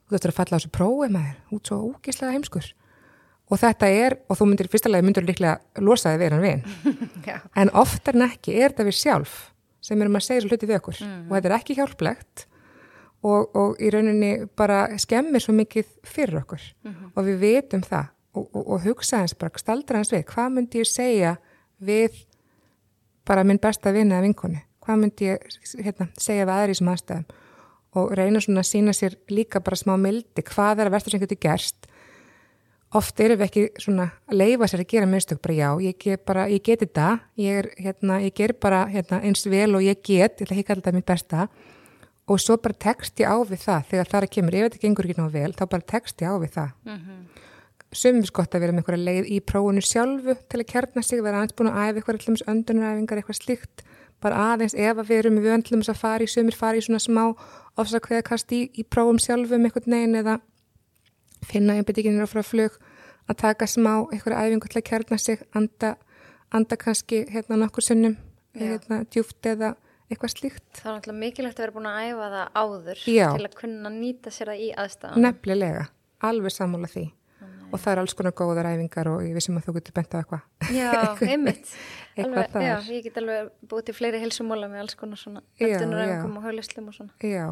Þú 0.05 0.15
þurftur 0.15 0.31
að 0.31 0.37
falla 0.39 0.55
á 0.55 0.57
þessu 0.61 0.71
prófi 0.77 1.11
með 1.11 1.27
þér 1.27 1.57
út 1.57 1.71
svo 1.71 1.81
ógislega 1.89 2.37
heimskur 2.37 2.71
og 3.45 3.61
þetta 3.61 3.89
er, 3.93 4.17
og 4.29 4.39
þú 4.39 4.47
myndir 4.49 4.69
fyrsta 4.71 4.89
lagi 4.89 5.05
myndir 5.05 5.27
líklega 5.27 5.83
losa 5.85 6.15
þig 6.15 6.23
við 6.23 6.35
hann 6.35 6.63
Já. 7.27 7.37
en 7.55 7.71
oftar 7.77 8.17
en 8.17 8.25
ekki 8.29 8.55
er 8.57 8.73
þetta 8.73 8.87
við 8.87 8.97
sjálf 9.03 9.35
sem 9.85 10.01
erum 10.01 10.17
að 10.17 10.25
segja 10.25 10.43
svo 10.43 10.51
hluti 10.51 10.69
við 10.69 10.79
okkur. 10.79 10.99
Og 11.29 11.33
þetta 11.35 11.49
er 11.49 11.55
ekki 11.59 11.77
hjálplegt 11.77 12.45
og, 13.25 13.55
og 13.57 13.81
í 13.81 13.89
rauninni 13.93 14.31
bara 14.57 14.85
skemmir 15.01 15.43
svo 15.43 15.53
mikið 15.57 15.91
fyrir 16.09 16.41
okkur. 16.41 16.63
Og 17.13 17.25
við 17.27 17.41
vitum 17.43 17.83
það. 17.85 18.11
Og, 18.35 18.47
og, 18.49 18.63
og 18.75 18.81
hugsa 18.83 19.21
eins 19.23 19.35
bara 19.39 19.61
staldra 19.61 20.01
eins 20.01 20.09
við, 20.11 20.25
hvað 20.27 20.49
myndi 20.57 20.81
ég 20.81 20.89
segja 20.89 21.35
við 21.79 22.17
bara 23.25 23.45
minn 23.47 23.61
besta 23.61 23.93
vinna 23.95 24.17
eða 24.17 24.25
vinkonu, 24.25 24.59
hvað 24.83 24.99
myndi 24.99 25.29
ég 25.29 25.45
hérna, 25.85 26.09
segja 26.19 26.43
við 26.43 26.51
aðri 26.57 26.75
sem 26.75 26.89
aðstæðum? 26.91 27.37
Og 27.95 28.11
reyna 28.19 28.41
svona 28.43 28.59
að 28.65 28.67
sína 28.73 28.91
sér 28.91 29.15
líka 29.31 29.61
bara 29.63 29.79
smá 29.79 29.93
mildi, 29.95 30.43
hvað 30.43 30.81
er 30.83 30.89
að 30.89 30.97
versta 30.97 31.13
sem 31.13 31.23
getur 31.23 31.39
gerst 31.45 31.87
oft 32.95 33.19
erum 33.19 33.39
við 33.39 33.47
ekki 33.49 33.83
svona 33.83 34.07
að 34.29 34.39
leifa 34.39 34.67
sér 34.71 34.83
að 34.83 34.91
gera 34.93 35.09
minnstök 35.09 35.41
bara 35.43 35.55
já, 35.57 35.69
ég 35.83 35.97
get 36.01 36.25
bara, 36.27 36.47
ég 36.51 36.63
get 36.63 36.83
þetta 36.83 37.07
ég 37.41 37.61
er, 37.61 37.69
hérna, 37.81 38.19
ég 38.23 38.35
ger 38.35 38.53
bara 38.61 38.85
hérna, 38.91 39.21
eins 39.25 39.45
vel 39.49 39.75
og 39.75 39.83
ég 39.83 39.99
get, 40.01 40.39
ég 40.39 40.45
ætla 40.45 40.55
ekki 40.55 40.63
að 40.63 40.69
kalla 40.69 40.83
þetta 40.83 40.95
mitt 40.95 41.09
besta. 41.09 41.47
Og 42.25 42.41
svo 42.41 42.57
bara 42.57 42.77
tekst 42.87 43.21
ég 43.21 43.29
á 43.29 43.37
við 43.45 43.61
það. 43.67 43.89
Þegar 43.91 44.07
það 44.11 44.19
er 44.19 44.27
að 44.27 44.33
kemur, 44.35 44.55
ef 44.55 44.69
þetta 44.69 44.81
gengur 44.81 45.07
ekki 45.09 45.17
ná 45.19 45.27
vel 45.33 45.51
þá 45.53 45.65
bara 45.75 45.89
tekst 45.93 46.23
ég 46.23 46.31
á 46.31 46.35
við 46.41 46.55
það. 46.55 46.71
Mm 46.85 46.95
-hmm. 47.01 47.43
sumvis 47.95 48.31
gott 48.31 48.55
að 48.55 48.61
vera 48.61 48.71
með 48.71 48.81
einhverja 48.81 49.07
leið 49.07 49.25
í 49.31 49.37
prófunu 49.39 49.81
sjálfu 49.81 50.33
til 50.49 50.59
að 50.59 50.71
kjarna 50.71 51.01
sig, 51.03 51.21
vera 51.23 51.37
aðeins 51.37 51.55
búin 51.55 51.69
að 51.71 51.77
æfa 51.83 51.97
eitthvað 52.01 52.49
öndunaræfingar, 52.51 53.17
eitthvað 53.17 53.39
slíkt. 53.39 53.83
Bara 54.21 54.53
aðeins 54.53 54.73
ef 54.73 54.97
að 54.97 55.07
við 55.09 55.17
erum 55.17 55.39
við 55.43 55.53
öndlum 55.53 55.83
að 55.85 56.01
fara 56.01 56.23
í 56.23 56.27
sumir 56.27 56.55
fara 56.55 56.77
í 56.77 56.81
svona 56.81 56.99
smá 56.99 57.35
ofsakveðakast 57.77 58.51
í, 58.51 58.71
í 58.73 58.83
prófum 58.83 59.19
sjálfum 59.19 59.63
einhvern 59.63 59.91
veginn 59.91 60.15
eða 60.15 60.39
finna 61.49 61.77
einbyttingin 61.79 62.21
frá 62.29 62.43
flug 62.45 62.77
að 63.29 63.39
taka 63.41 63.67
smá 63.69 63.93
einhverja 64.11 64.43
æfingu 64.45 64.69
til 64.69 64.81
að 64.81 64.87
kjarna 64.89 65.17
sig 65.21 65.41
anda, 65.57 65.95
anda 66.53 66.77
kannski 66.77 67.23
hérna 67.33 67.57
nokkur 67.63 67.83
sunnum 67.85 68.17
hérna 68.55 69.01
djúft 69.09 69.41
eða 69.49 69.73
eitthvað 70.11 70.33
slíkt 70.35 70.79
Það 70.83 70.89
er 70.91 70.95
náttúrulega 70.99 71.19
mikilvægt 71.23 71.59
að 71.59 71.63
vera 71.65 71.75
búin 71.75 71.89
að 71.89 72.01
æfa 72.11 72.27
það 72.35 72.49
áður 72.61 72.99
Já. 73.09 73.27
til 73.35 73.45
að 73.49 73.55
kunna 73.61 73.89
nýta 73.95 74.31
sér 74.35 74.51
það 74.53 74.61
í 74.61 74.67
aðstæðan. 74.83 75.23
nefnilega, 75.25 75.85
alveg 76.29 76.53
sammála 76.53 76.89
því 76.93 77.05
og 77.73 77.81
það 77.81 77.91
er 77.91 77.99
alls 78.03 78.13
konar 78.15 78.33
góðar 78.37 78.67
æfingar 78.69 79.07
og 79.09 79.23
ég 79.25 79.33
vissum 79.35 79.57
að 79.57 79.65
þú 79.65 79.73
getur 79.79 79.95
bent 79.97 80.13
á 80.13 80.17
eitthvað 80.21 80.75
Já, 80.77 80.91
einmitt. 81.33 81.71
Alveg, 82.21 82.53
já, 82.61 82.75
ég 82.93 83.07
get 83.09 83.17
alveg 83.19 83.49
búið 83.67 83.87
til 83.89 83.95
fleiri 83.97 84.21
helsumóla 84.21 84.69
með 84.71 84.83
alls 84.85 84.95
konar 84.99 85.19
svona 85.19 85.41
Já, 85.59 85.65
öndunaröfingum 85.73 86.37
og 86.39 86.45
haulislum 86.45 86.91
og 86.91 86.95
svona. 86.95 87.11
Já, 87.25 87.47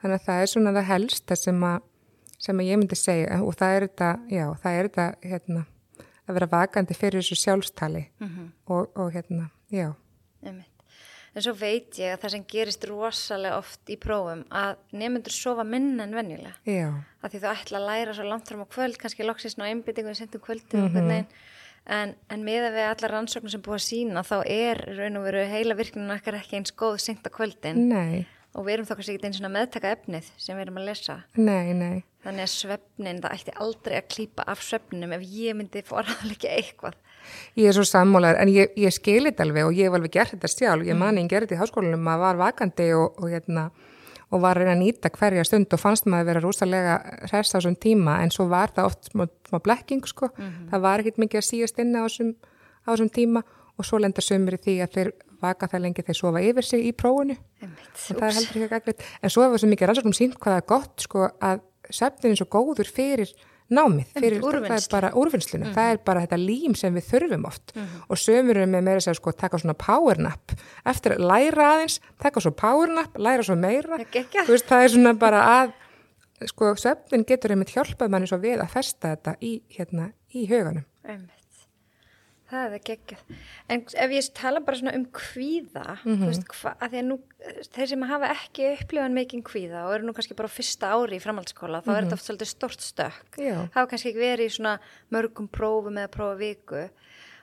þannig 0.00 0.16
að 0.22 0.24
það 0.30 0.44
er 0.46 0.52
svona 0.54 0.72
það 0.78 0.86
helsta 0.92 1.36
sem 1.42 1.66
að, 1.68 1.82
sem 2.44 2.60
að 2.60 2.68
ég 2.68 2.80
myndi 2.80 2.98
segja 2.98 3.40
og 3.40 3.56
það 3.56 3.78
er 3.78 3.86
þetta, 3.88 4.10
já, 4.28 4.44
það 4.60 4.78
er 4.78 4.88
þetta 4.90 5.06
hérna, 5.30 5.64
að 6.24 6.38
vera 6.38 6.50
vakandi 6.52 6.96
fyrir 6.98 7.22
þessu 7.22 7.40
sjálfstali. 7.40 8.04
Og, 8.68 8.92
og 9.00 9.10
hérna, 9.16 9.48
já. 9.72 9.90
En 11.34 11.42
svo 11.42 11.50
veit 11.58 11.96
ég 11.98 12.12
að 12.14 12.20
það 12.22 12.32
sem 12.36 12.44
gerist 12.52 12.84
rosalega 12.86 13.56
oft 13.58 13.90
í 13.90 13.96
prófum 13.98 14.44
að 14.54 14.76
nefnendur 14.94 15.34
sofa 15.34 15.64
minna 15.66 16.04
en 16.06 16.14
venjulega. 16.14 16.52
já, 16.62 16.92
Af 17.24 17.32
því 17.32 17.40
þú 17.42 17.48
ætla 17.50 17.80
að 17.80 17.88
læra 17.88 18.14
svo 18.14 18.26
langt 18.28 18.46
fram 18.52 18.62
á 18.62 18.68
kvöld, 18.70 18.98
kannski 19.02 19.26
loksist 19.26 19.58
ná 19.58 19.66
einbyttingu 19.66 20.14
sentum 20.14 20.44
kvöldu 20.44 20.84
og 20.84 20.92
hvernig 20.94 21.24
en, 21.90 22.14
en 22.30 22.44
með 22.46 22.68
að 22.68 22.76
við 22.78 22.86
allar 22.92 23.14
rannsóknir 23.16 23.50
sem 23.50 23.64
búið 23.64 23.80
að 23.80 23.84
sína 23.88 24.22
þá 24.24 24.36
er 24.46 24.80
raun 24.94 25.18
og 25.18 25.26
veru 25.26 25.42
heila 25.50 25.74
virkninu 25.80 26.14
okkar 26.14 26.38
ekki 26.38 26.60
eins 26.60 26.72
góð 26.72 27.00
sent 27.02 27.26
á 27.26 27.30
kvöldin. 27.34 27.82
Nei, 27.90 28.26
og 28.54 28.66
við 28.66 28.76
erum 28.76 28.88
þá 28.88 28.94
kannski 28.96 29.14
ekki 29.16 29.28
eins 29.28 29.40
og 29.42 29.52
meðtaka 29.54 29.94
efnið 29.96 30.28
sem 30.40 30.56
við 30.56 30.66
erum 30.66 30.82
að 30.82 30.90
lesa. 30.90 31.16
nei, 31.36 31.72
nei, 31.76 32.04
Þannig 32.24 32.46
að 32.46 32.52
svefnin, 32.54 33.18
það 33.20 33.32
ætti 33.36 33.54
aldrei 33.60 33.94
að 33.98 34.06
klípa 34.14 34.44
af 34.48 34.62
svefninum 34.64 35.10
ef 35.12 35.24
ég 35.28 35.56
myndi 35.58 35.82
forraðleika 35.84 36.52
eitthvað. 36.56 36.94
ég 37.56 37.68
er 37.68 37.76
svo 37.76 37.84
sammálar 37.88 38.38
en 38.40 38.52
ég, 38.52 38.70
ég 38.80 38.94
skilit 38.94 39.40
alveg 39.40 39.66
og 39.66 39.74
ég 39.76 39.88
hef 39.90 39.98
alveg 39.98 40.14
gert 40.14 40.32
þetta 40.36 40.52
sjálf, 40.52 40.86
ég 40.88 40.96
mani, 40.96 41.24
ég 41.24 41.32
gerði 41.32 41.50
þetta 41.50 41.58
í 41.58 41.62
háskólanum 41.64 42.08
að 42.14 42.22
var 42.24 42.40
vakandi 42.40 42.88
og, 42.96 43.18
og 43.20 43.32
hérna 43.32 43.70
og 44.34 44.40
var 44.42 44.58
að 44.58 44.64
reyna 44.64 44.74
að 44.74 44.80
nýta 44.82 45.10
hverja 45.14 45.44
stund 45.46 45.74
og 45.76 45.80
fannst 45.80 46.08
maður 46.08 46.24
að 46.24 46.30
vera 46.30 46.42
rosalega 46.42 46.94
hress 47.28 47.54
á 47.54 47.56
þessum 47.58 47.76
tíma 47.78 48.16
en 48.24 48.32
svo 48.34 48.48
var 48.50 48.72
það 48.74 48.88
oft 48.88 49.10
smá, 49.12 49.58
blekking 49.62 50.08
sko, 50.08 50.30
það 50.70 50.84
var 50.86 51.02
ekkert 51.04 51.20
mikið 51.22 51.40
að 51.40 51.46
síast 51.50 51.78
inn 51.84 51.94
á 51.94 52.02
þessum 52.08 53.12
tíma 53.14 53.44
og 53.78 53.88
svo 53.88 54.00
lenda 54.02 54.24
sömur 54.24 54.58
í 54.58 54.62
því 54.64 54.76
að 54.84 54.98
þeir 54.98 55.12
vaka 55.44 55.68
það 55.70 55.84
lengi 55.86 56.04
þeir 56.06 56.18
sofa 56.20 56.44
yfir 56.44 56.68
sig 56.68 56.86
í 56.88 56.92
prófunu 56.96 57.36
og 57.64 58.20
það 58.20 58.28
er 58.28 58.36
heldur 58.38 58.60
ekki 58.60 58.70
gaggrið 58.74 59.08
en 59.20 59.34
svo 59.34 59.44
hefur 59.44 59.62
svo 59.62 59.72
mikið 59.72 59.90
rannsóknum 59.90 60.16
sínt 60.16 60.38
hvað 60.38 60.54
það 60.54 60.62
er 60.62 60.70
gott 60.74 61.08
sko 61.08 61.26
að 61.50 61.64
svefnin 61.90 62.32
er 62.32 62.40
svo 62.40 62.48
góður 62.52 62.88
fyrir 62.88 63.34
námið, 63.72 64.10
fyrir 64.12 64.42
það 64.42 64.74
er 64.76 64.86
bara 64.92 65.10
úrvinnsluna, 65.16 65.70
það 65.74 65.92
er 65.94 66.00
bara 66.04 66.24
þetta 66.24 66.38
lím 66.40 66.74
sem 66.78 66.94
við 66.94 67.06
þurfum 67.08 67.46
oft. 67.48 67.72
Og 68.12 68.20
sömur 68.20 68.60
er 68.60 68.68
með 68.70 68.84
meira 68.88 69.04
segja 69.04 69.16
sko 69.18 69.32
taka 69.32 69.60
svona 69.60 69.76
power 69.80 70.20
nap. 70.20 70.52
Eftir 70.84 71.16
að 71.16 71.24
læra 71.30 71.70
aðeins, 71.74 71.96
taka 72.20 72.42
svo 72.44 72.52
power 72.56 72.92
nap 72.92 73.16
læra 73.16 73.46
svo 73.46 73.56
meira, 73.56 73.98
veist 74.48 74.68
það 74.68 74.84
er 74.84 74.92
svona 74.96 75.14
bara 75.20 75.40
að 75.54 75.72
sko 76.50 76.74
svefnin 76.76 77.24
getur 77.28 77.54
einmitt 77.54 77.72
hjálpað 77.72 78.12
manni 78.12 78.28
svo 78.28 78.40
við 78.42 78.60
að 78.60 78.74
festa 78.74 79.14
þetta 79.14 79.38
í 79.40 79.54
hérna 79.78 80.10
í 80.34 80.44
huganum. 80.50 80.84
Einmitt. 81.06 81.43
Það 82.50 82.74
er 82.76 82.82
geggjað. 82.84 83.20
En 83.72 83.82
ef 84.04 84.12
ég 84.12 84.26
tala 84.36 84.60
bara 84.60 84.78
svona 84.78 84.92
um 84.98 85.04
kvíða, 85.16 85.96
þú 86.04 86.26
veist, 86.28 86.44
hva, 86.60 86.74
að 86.76 86.92
því 86.92 87.00
að 87.00 87.06
nú, 87.08 87.16
þeir 87.72 87.88
sem 87.88 88.04
hafa 88.10 88.30
ekki 88.34 88.66
upplifan 88.74 89.16
mikinn 89.16 89.44
kvíða 89.46 89.86
og 89.88 89.94
eru 89.96 90.08
nú 90.08 90.14
kannski 90.16 90.36
bara 90.36 90.52
fyrsta 90.52 90.92
ári 90.92 91.16
í 91.16 91.22
framhaldsskóla, 91.24 91.80
þá 91.86 91.90
er 91.94 92.04
þetta 92.04 92.18
oft 92.18 92.28
svolítið 92.28 92.50
stort 92.52 92.84
stökk. 92.84 93.40
Já. 93.40 93.56
Hafa 93.72 93.88
kannski 93.90 94.12
ekki 94.12 94.22
verið 94.22 94.50
í 94.50 94.54
svona 94.58 94.74
mörgum 95.14 95.48
prófum 95.48 95.96
eða 95.96 96.12
prófa 96.12 96.36
viku 96.42 96.84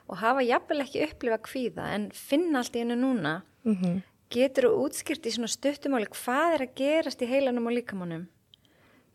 og 0.08 0.18
hafa 0.20 0.44
jafnvel 0.44 0.82
ekki 0.84 1.04
upplifa 1.06 1.38
kvíða 1.46 1.88
en 1.96 2.08
finna 2.14 2.62
allt 2.62 2.76
í 2.76 2.82
hennu 2.82 2.98
núna 2.98 3.34
mm 3.64 3.76
-hmm. 3.76 4.02
getur 4.30 4.68
þú 4.68 4.86
útskýrt 4.86 5.26
í 5.26 5.34
svona 5.34 5.48
stuttumáli 5.48 6.06
hvað 6.10 6.54
er 6.54 6.62
að 6.66 6.74
gerast 6.76 7.22
í 7.22 7.30
heilanum 7.30 7.66
og 7.66 7.76
líkamannum 7.78 8.26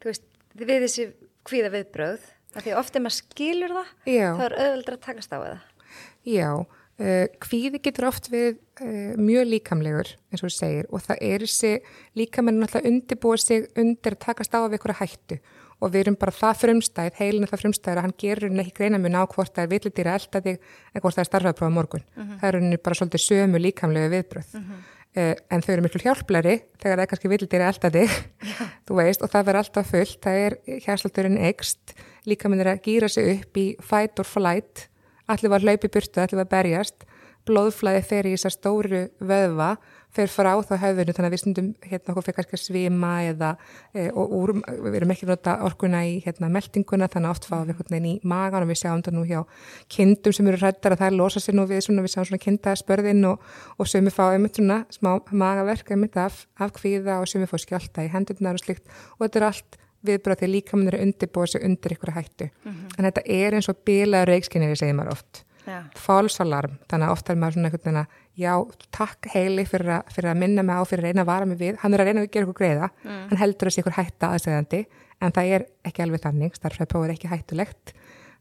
þú 0.01 0.05
veist, 0.11 0.25
við 0.55 0.81
þessi 0.85 1.13
kvíða 1.47 1.69
viðbröð, 1.71 2.21
því 2.57 2.73
ofte 2.75 2.99
maður 2.99 3.17
skilur 3.21 3.71
það, 3.77 3.89
Já. 4.05 4.29
það 4.37 4.45
er 4.45 4.57
auðvöldra 4.61 4.93
að 4.93 5.05
takast 5.05 5.33
á 5.33 5.37
það 5.37 5.59
Já, 6.27 6.51
uh, 6.53 7.25
kvíði 7.43 7.81
getur 7.83 8.09
oft 8.09 8.31
við 8.33 8.57
uh, 8.81 9.13
mjög 9.19 9.47
líkamlegur 9.53 10.15
eins 10.31 10.43
og 10.43 10.49
þú 10.49 10.55
segir 10.55 10.89
og 10.91 11.05
það 11.05 11.23
er 11.29 11.45
þessi 11.45 11.73
líkamenn 12.19 12.59
náttúrulega 12.61 12.91
undirbúið 12.91 13.45
sig 13.45 13.69
undir 13.75 14.17
að 14.17 14.25
takast 14.25 14.53
á 14.55 14.59
af 14.59 14.71
einhverja 14.71 15.01
hættu 15.01 15.39
og 15.77 15.93
við 15.93 16.05
erum 16.05 16.17
bara 16.19 16.33
það 16.33 16.61
frumstæð, 16.63 17.15
heilinu 17.19 17.49
það 17.49 17.63
frumstæð 17.63 17.93
að 17.93 18.05
hann 18.05 18.15
gerur 18.21 18.49
henni 18.49 18.63
ekki 18.63 18.75
greina 18.79 18.99
mun 19.01 19.17
á 19.17 19.23
hvort 19.29 19.53
það 19.53 19.65
er 19.65 19.71
villitýra 19.75 20.15
elda 20.17 20.41
þig 20.45 20.57
en 20.57 21.03
hvort 21.03 21.17
það 21.17 21.23
er 21.23 21.29
starfæðprófa 21.29 21.73
morgun. 21.73 22.05
Uh 22.15 22.23
mhm. 22.23 22.29
-huh. 22.31 22.39
Það 22.39 22.49
er 22.49 22.59
henni 22.59 22.77
bara 22.77 22.95
svolítið 22.95 23.25
sömu 23.27 23.61
líkamlegu 23.61 24.09
viðbröð. 24.15 24.49
Uh 24.53 24.61
-huh. 24.61 24.79
uh, 25.21 25.35
en 25.51 25.61
þau 25.61 25.73
eru 25.73 25.81
miklu 25.81 26.01
hjálplari 26.01 26.55
þegar 26.81 26.97
það 26.97 27.03
er 27.03 27.09
kannski 27.11 27.29
villitýra 27.29 27.67
elda 27.67 27.89
þig, 27.89 28.09
þú 28.87 28.93
veist, 28.95 29.21
og 29.21 29.29
það 29.29 29.45
verður 29.45 29.61
alltaf 29.61 29.89
fullt. 29.91 30.19
Það 30.21 30.35
er 30.45 30.53
hérslaldurinn 30.85 31.37
ekst, 31.37 31.93
líkaminn 32.25 32.61
er 32.61 32.73
að 32.73 32.81
gýra 32.81 33.07
sig 33.09 33.25
upp 33.37 33.57
í 33.57 33.75
fight 33.81 34.19
or 34.19 34.25
flight, 34.25 34.89
allir 35.27 35.53
var 35.53 35.65
hlaupi 35.65 35.91
burtu, 35.91 36.21
allir 36.23 36.41
var 36.41 36.51
berjast, 36.51 37.07
blóðflæði 37.47 38.03
fer 38.07 38.27
í 38.27 38.33
þessar 38.35 38.55
stóru 38.55 39.05
vöðva 39.23 39.75
fer 40.15 40.29
frá 40.31 40.49
þá 40.65 40.73
höfðinu 40.81 41.13
þannig 41.13 41.27
að 41.27 41.33
við 41.33 41.41
stundum 41.41 41.67
hérna 41.85 42.13
okkur 42.13 42.25
fyrir 42.25 42.37
kannski 42.37 42.57
að 42.57 42.61
svima 42.63 43.11
eða 43.27 43.49
e, 43.93 44.07
og 44.09 44.33
úr, 44.37 44.53
við 44.65 44.97
erum 44.99 45.13
ekki 45.13 45.27
að 45.27 45.33
nota 45.33 45.55
orkuna 45.67 46.01
í 46.07 46.17
hérna 46.25 46.49
meldinguna 46.53 47.09
þannig 47.11 47.29
að 47.29 47.35
oft 47.35 47.47
fáum 47.49 47.65
við 47.67 47.73
einhvern 47.73 47.95
veginn 47.95 48.09
í 48.09 48.31
magan 48.33 48.65
og 48.65 48.71
við 48.71 48.79
sjáum 48.81 49.01
þetta 49.01 49.15
nú 49.15 49.25
hjá 49.27 49.41
kindum 49.93 50.37
sem 50.37 50.51
eru 50.51 50.61
rættar 50.63 50.95
að 50.95 51.03
það 51.03 51.19
losa 51.21 51.43
sér 51.43 51.57
nú 51.59 51.67
við 51.69 51.83
svona 51.85 52.05
við 52.05 52.15
sjáum 52.15 52.29
svona 52.31 52.43
kindaspörðin 52.45 53.27
og, 53.31 53.49
og 53.77 53.91
við 53.93 54.15
fáum 54.15 54.37
einmitt 54.37 54.61
svona 54.61 54.79
smá 54.93 55.11
magaverk 55.31 55.91
einmitt 55.93 56.17
af, 56.21 56.45
af 56.57 56.73
kvíða 56.79 57.19
og 57.21 57.29
við 57.35 57.51
fáum 57.51 57.65
skjálta 57.67 58.07
í 58.07 58.13
hendurnar 58.15 58.57
og 58.57 58.63
slikt 58.63 58.87
og 59.17 59.27
þetta 59.27 59.43
er 59.43 59.49
allt 59.51 59.81
viðbröð 60.05 60.41
því 60.41 60.49
líka 60.51 60.77
mann 60.77 60.91
er 60.91 61.01
undirbúið 61.01 61.51
sig 61.53 61.65
undir 61.65 61.95
ykkur 61.97 62.13
hættu. 62.15 62.49
Mm 62.63 62.71
-hmm. 62.71 62.95
en 62.97 63.05
þetta 63.05 63.21
er 63.25 63.53
eins 63.53 63.69
og 63.69 63.83
bila 63.85 64.25
reikskinnir 64.25 64.75
segir 64.75 64.95
maður 64.95 65.11
oft. 65.11 65.43
Fálsalarm, 65.99 66.77
þannig 66.87 67.09
að 67.09 67.11
ofta 67.11 67.33
er 67.33 67.39
maður 67.41 67.53
svona 67.57 67.67
einhvern 67.67 67.83
veginn 67.83 67.99
að 67.99 68.07
já, 68.39 68.53
takk 68.95 69.27
heili 69.33 69.65
fyrir 69.65 69.89
að, 69.97 70.13
fyrir 70.15 70.29
að 70.31 70.37
minna 70.37 70.63
mig 70.63 70.75
á, 70.79 70.81
fyrir 70.87 71.03
að 71.03 71.09
reyna 71.09 71.21
að 71.25 71.31
vara 71.31 71.45
mig 71.45 71.59
við. 71.59 71.75
Hann 71.81 71.93
er 71.93 72.03
að 72.03 72.07
reyna 72.07 72.21
að 72.21 72.31
gera 72.31 72.47
ykkur 72.47 72.59
greiða. 72.61 72.89
Mm. 73.03 73.27
hann 73.29 73.41
heldur 73.41 73.67
að 73.67 73.75
sé 73.75 73.83
ykkur 73.83 73.97
hætta 73.97 74.31
aðsegðandi 74.35 74.81
en 75.19 75.35
það 75.35 75.51
er 75.57 75.65
ekki 75.83 76.05
alveg 76.05 76.23
þannig, 76.23 76.55
starfræðpróf 76.55 77.05
er 77.07 77.13
ekki 77.17 77.27
hættulegt. 77.27 77.93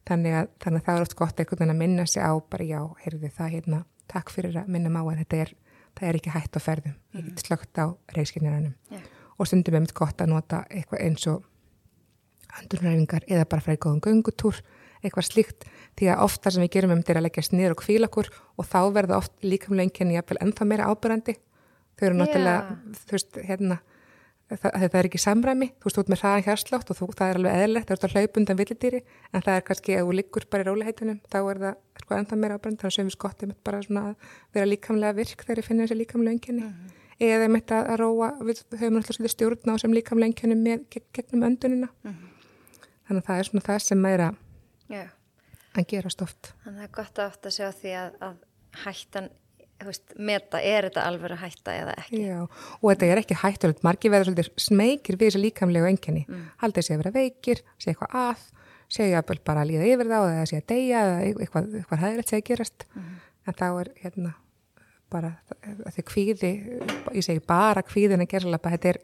Þannig 0.06 0.38
að, 0.38 0.48
þannig 0.62 0.80
að 0.80 0.86
það 0.86 0.96
er 0.96 1.02
oft 1.02 1.16
gott 1.18 1.40
einhvern 1.40 1.58
veginn 1.58 1.74
að 1.74 1.82
minna 1.82 2.06
sig 2.06 2.22
á 2.22 2.32
bara 2.38 2.64
já, 2.64 2.80
heyrði 3.02 3.32
það 3.34 3.52
hérna, 3.56 3.84
takk 4.06 4.30
fyrir 4.30 4.60
að 4.62 4.70
minna 4.70 4.92
mig 4.92 5.02
á 5.02 5.10
en 5.10 5.22
þetta 5.24 5.42
er, 5.42 5.54
það 5.98 6.08
er 6.08 6.20
ekki 6.20 6.36
hætt 6.36 6.56
á 6.56 6.60
ferðum. 6.62 6.96
Mm. 7.16 7.34
slögt 7.42 7.82
á 7.82 7.86
reyskinniranum 8.14 8.74
yeah. 8.92 9.02
Og 9.36 9.48
stundum 9.48 9.76
er 9.76 9.84
mitt 9.84 9.94
gott 9.96 10.20
að 10.20 10.32
nota 10.32 10.64
eitthvað 10.70 11.04
eins 11.06 11.26
og 11.30 11.44
handurræfingar 12.56 13.26
eða 13.28 13.48
bara 13.50 13.64
fræði 13.64 13.82
góðum 13.84 14.04
göngutúr 14.04 14.62
eitthvað 15.04 15.28
slíkt. 15.28 15.66
Því 15.96 16.12
að 16.12 16.22
ofta 16.24 16.52
sem 16.52 16.64
við 16.64 16.72
gerum 16.76 16.94
um 16.96 17.02
að 17.04 17.22
leggjast 17.24 17.52
niður 17.52 17.76
og 17.76 17.82
kvíla 17.82 18.08
okkur 18.08 18.30
og 18.56 18.68
þá 18.68 18.80
verða 18.96 19.20
oft 19.20 19.34
líkamlönginni 19.44 20.16
jafnvel 20.16 20.40
ennþá 20.44 20.68
meira 20.68 20.88
ábyrgandi 20.88 21.36
þau 21.96 22.08
eru 22.08 22.16
náttúrulega, 22.18 22.64
yeah. 22.64 23.04
þú 23.06 23.16
veist, 23.16 23.38
hérna 23.48 23.78
það, 24.50 24.74
það 24.74 24.98
er 25.00 25.08
ekki 25.08 25.20
samræmi, 25.22 25.68
þú 25.80 25.88
veist, 25.88 26.00
út 26.02 26.10
með 26.12 26.22
hraðan 26.22 26.46
hérslátt 26.46 26.92
og 26.92 26.98
þú, 26.98 27.08
það 27.16 27.32
er 27.32 27.40
alveg 27.40 27.62
eðlert, 27.62 27.86
það 27.86 27.94
er 27.94 27.98
alltaf 27.98 28.16
hlaupundan 28.16 28.60
villidýri, 28.60 29.00
en 29.32 29.46
það 29.46 29.60
er 29.60 29.64
kannski 29.70 29.96
ef 29.96 30.04
þú 30.04 30.18
liggur 30.20 30.48
bara 30.52 30.66
í 30.66 30.68
róliheitunum, 30.68 31.22
þá 31.32 31.38
er 31.40 31.62
það 31.64 31.80
sko 32.02 32.18
ennþá 32.18 32.40
meira 32.42 32.58
ábyrgandi, 32.58 32.82
þannig 32.82 32.98
sem 32.98 33.08
við 33.08 33.16
skottum 33.16 33.56
bara 33.66 33.82
svona 33.86 34.04
að 34.10 34.30
vera 34.58 34.70
líkamlega 34.70 35.18
virk 35.22 35.46
þegar 35.48 35.62
eða 37.22 37.48
þetta 37.54 37.78
að 37.82 37.98
róa, 38.02 38.30
við 38.44 38.62
höfum 38.76 38.98
alltaf 39.00 39.30
stjórn 39.32 39.72
á 39.72 39.74
sem 39.80 39.94
líkamlönginni 39.96 40.56
með 40.60 40.84
gegnum 41.16 41.46
öndunina 41.48 41.88
mm 42.02 42.12
-hmm. 42.12 42.90
þannig 43.08 43.22
að 43.22 43.26
það 43.30 43.38
er 43.38 43.48
svona 43.48 43.66
það 43.68 43.78
sem 43.86 44.00
meira 44.00 44.34
yeah. 44.90 45.08
að 45.74 45.88
gerast 45.92 46.22
oft 46.22 46.52
Þannig 46.64 46.76
að 46.76 46.76
það 46.76 46.88
er 46.88 46.94
gott 47.00 47.18
að 47.18 47.26
oft 47.26 47.46
að 47.46 47.56
sjá 47.56 47.68
því 47.72 47.96
að, 48.02 48.14
að 48.20 48.36
hættan 48.84 49.30
Veist, 49.76 50.14
meta, 50.16 50.56
er 50.64 50.86
þetta 50.88 51.02
alveg 51.04 51.34
að 51.34 51.42
hætta 51.42 51.72
eða 51.76 51.94
ekki 52.00 52.20
Já, 52.24 52.38
og 52.80 52.86
þetta 52.86 53.06
er 53.06 53.18
ekki 53.20 53.36
hættulegt 53.36 53.82
margi 53.84 54.08
verður 54.08 54.30
svolítið 54.30 54.62
smekir 54.64 55.18
við 55.20 55.28
þessi 55.28 55.40
líkamlegu 55.42 55.88
enginni, 55.90 56.22
mm. 56.24 56.46
haldið 56.62 56.86
sé 56.86 56.94
að 56.94 57.02
vera 57.02 57.12
veikir 57.12 57.60
sé 57.76 57.92
eitthvað 57.92 58.16
að, 58.16 59.36
bara 59.44 59.60
að 59.60 59.68
líða 59.68 59.90
yfir 59.92 60.08
þá 60.08 60.16
eða 60.22 60.46
sé 60.48 60.62
að 60.62 60.66
deyja 60.72 61.02
eða 61.04 61.18
eitthvað, 61.28 61.68
eitthvað 61.76 62.02
hæðilegt 62.06 62.32
sé 62.32 62.40
að 62.40 62.46
gerast 62.48 62.86
mm. 62.88 63.12
en 63.44 63.58
þá 63.60 63.66
er 63.68 63.92
hérna 64.00 64.32
bara 65.12 65.32
því 65.94 66.02
kvíði, 66.06 66.52
ég 67.14 67.24
segi 67.24 67.42
bara 67.46 67.82
kvíðin 67.86 68.24
að 68.24 68.30
alveg, 68.32 68.70
þetta 68.76 68.88
er 68.94 69.00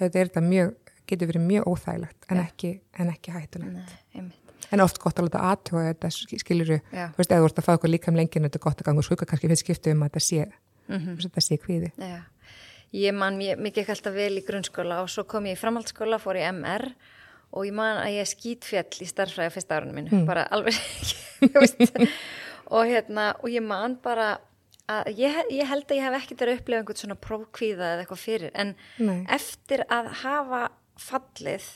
þetta 0.00 0.20
er 0.20 0.30
þetta 0.30 0.42
mjög, 0.44 0.96
getur 1.10 1.30
verið 1.30 1.46
mjög 1.46 1.68
óþægilegt 1.70 2.28
en, 2.28 2.40
ja. 2.40 2.46
ekki, 2.46 2.72
en 2.98 3.12
ekki 3.12 3.34
hættulegt. 3.34 3.94
Nei, 4.14 4.26
en 4.70 4.84
oft 4.84 5.00
gott 5.02 5.20
að 5.20 5.28
láta 5.28 5.44
aðtjóða 5.50 5.92
þetta 5.92 6.10
skiluru, 6.42 6.80
þú 6.90 7.20
veist, 7.20 7.30
eða 7.30 7.40
þú 7.42 7.48
ert 7.48 7.62
að 7.62 7.66
fá 7.66 7.70
eitthvað 7.74 7.94
líka 7.94 8.12
um 8.12 8.18
lenginu, 8.18 8.48
þetta 8.48 8.60
er 8.60 8.66
gott 8.66 8.82
að 8.82 8.90
ganga 8.90 9.02
og 9.02 9.08
skuka 9.08 9.28
kannski 9.30 9.50
fyrir 9.50 9.62
skiptu 9.62 9.94
um 9.94 10.04
að 10.04 10.12
þetta 10.12 10.26
sé, 10.26 10.44
mm 10.88 10.98
-hmm. 10.98 11.22
þetta 11.24 11.46
sé 11.46 11.58
kvíði. 11.64 11.92
Já, 11.98 12.20
ég 12.92 13.14
man 13.14 13.38
mikið 13.38 13.90
alltaf 13.90 14.14
vel 14.14 14.34
í 14.38 14.44
grunnskóla 14.46 15.02
og 15.02 15.10
svo 15.10 15.24
kom 15.24 15.46
ég 15.46 15.58
í 15.58 15.60
framhaldsskóla, 15.60 16.18
fór 16.18 16.38
í 16.38 16.46
MR 16.52 16.92
og 17.50 17.66
ég 17.66 17.74
man 17.74 17.98
að 17.98 18.14
ég 18.20 18.30
skýtfjall 18.30 19.02
í 19.02 19.06
starfræði 19.06 19.50
fyrsta 19.50 19.76
árunum 19.76 19.94
mínu, 19.94 20.10
mm. 20.12 20.26
bara 20.26 20.46
alveg 20.50 20.74
og 22.76 22.86
hérna 22.86 23.34
og 23.42 23.50
ég 23.50 23.62
man 23.62 23.98
bara 24.02 24.38
að 24.90 25.10
ég, 25.20 25.40
ég 25.54 25.70
held 25.70 25.86
að 25.86 25.96
ég 25.98 26.06
hef 26.06 26.18
ekkert 26.20 26.44
verið 26.44 26.56
að 26.56 26.60
upplefa 26.60 26.82
einhvern 26.82 27.00
svona 27.02 27.18
prófkvíða 27.26 27.88
eða 27.94 28.04
eitthvað 28.04 28.24
fyrir 28.24 28.54
en 28.54 28.74
Nei. 28.98 29.18
eftir 29.38 29.84
að 29.88 30.12
hafa 30.24 30.62
fallið 31.00 31.66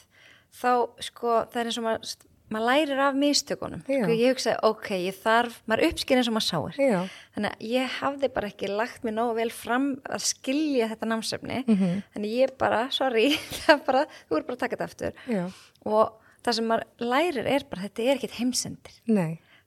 þá 0.54 0.70
sko 1.02 1.42
það 1.50 1.60
er 1.60 1.70
eins 1.70 1.80
og 1.80 1.86
maður 1.88 2.14
maður 2.52 2.66
lærir 2.68 3.00
af 3.00 3.16
mistökunum 3.16 3.82
sko, 3.86 4.10
ég 4.12 4.34
hugsaði, 4.34 4.56
ok, 4.68 4.88
ég 5.06 5.16
þarf 5.16 5.56
maður 5.70 5.88
uppskýr 5.88 6.20
eins 6.20 6.28
og 6.30 6.36
maður 6.36 6.48
sáir 6.50 6.80
Já. 6.82 6.98
þannig 7.36 7.54
að 7.54 7.70
ég 7.70 7.94
hafði 7.98 8.30
bara 8.34 8.50
ekki 8.52 8.70
lagt 8.70 9.06
mér 9.06 9.16
nógu 9.16 9.36
vel 9.38 9.48
fram 9.54 9.88
að 10.04 10.26
skilja 10.28 10.90
þetta 10.92 11.08
námsefni 11.08 11.62
mm 11.62 11.78
-hmm. 11.78 12.02
þannig 12.14 12.36
ég 12.36 12.54
bara, 12.60 12.82
sorry 12.94 13.32
bara, 13.88 14.04
þú 14.28 14.38
er 14.38 14.46
bara 14.46 14.58
að 14.58 14.62
taka 14.64 14.76
þetta 14.76 14.90
aftur 14.90 15.12
Já. 15.26 15.44
og 15.88 16.20
það 16.44 16.58
sem 16.58 16.68
maður 16.68 17.10
lærir 17.14 17.50
er 17.56 17.66
bara 17.70 17.86
þetta 17.88 18.02
er 18.02 18.14
ekkit 18.18 18.38
heimsendir 18.38 19.00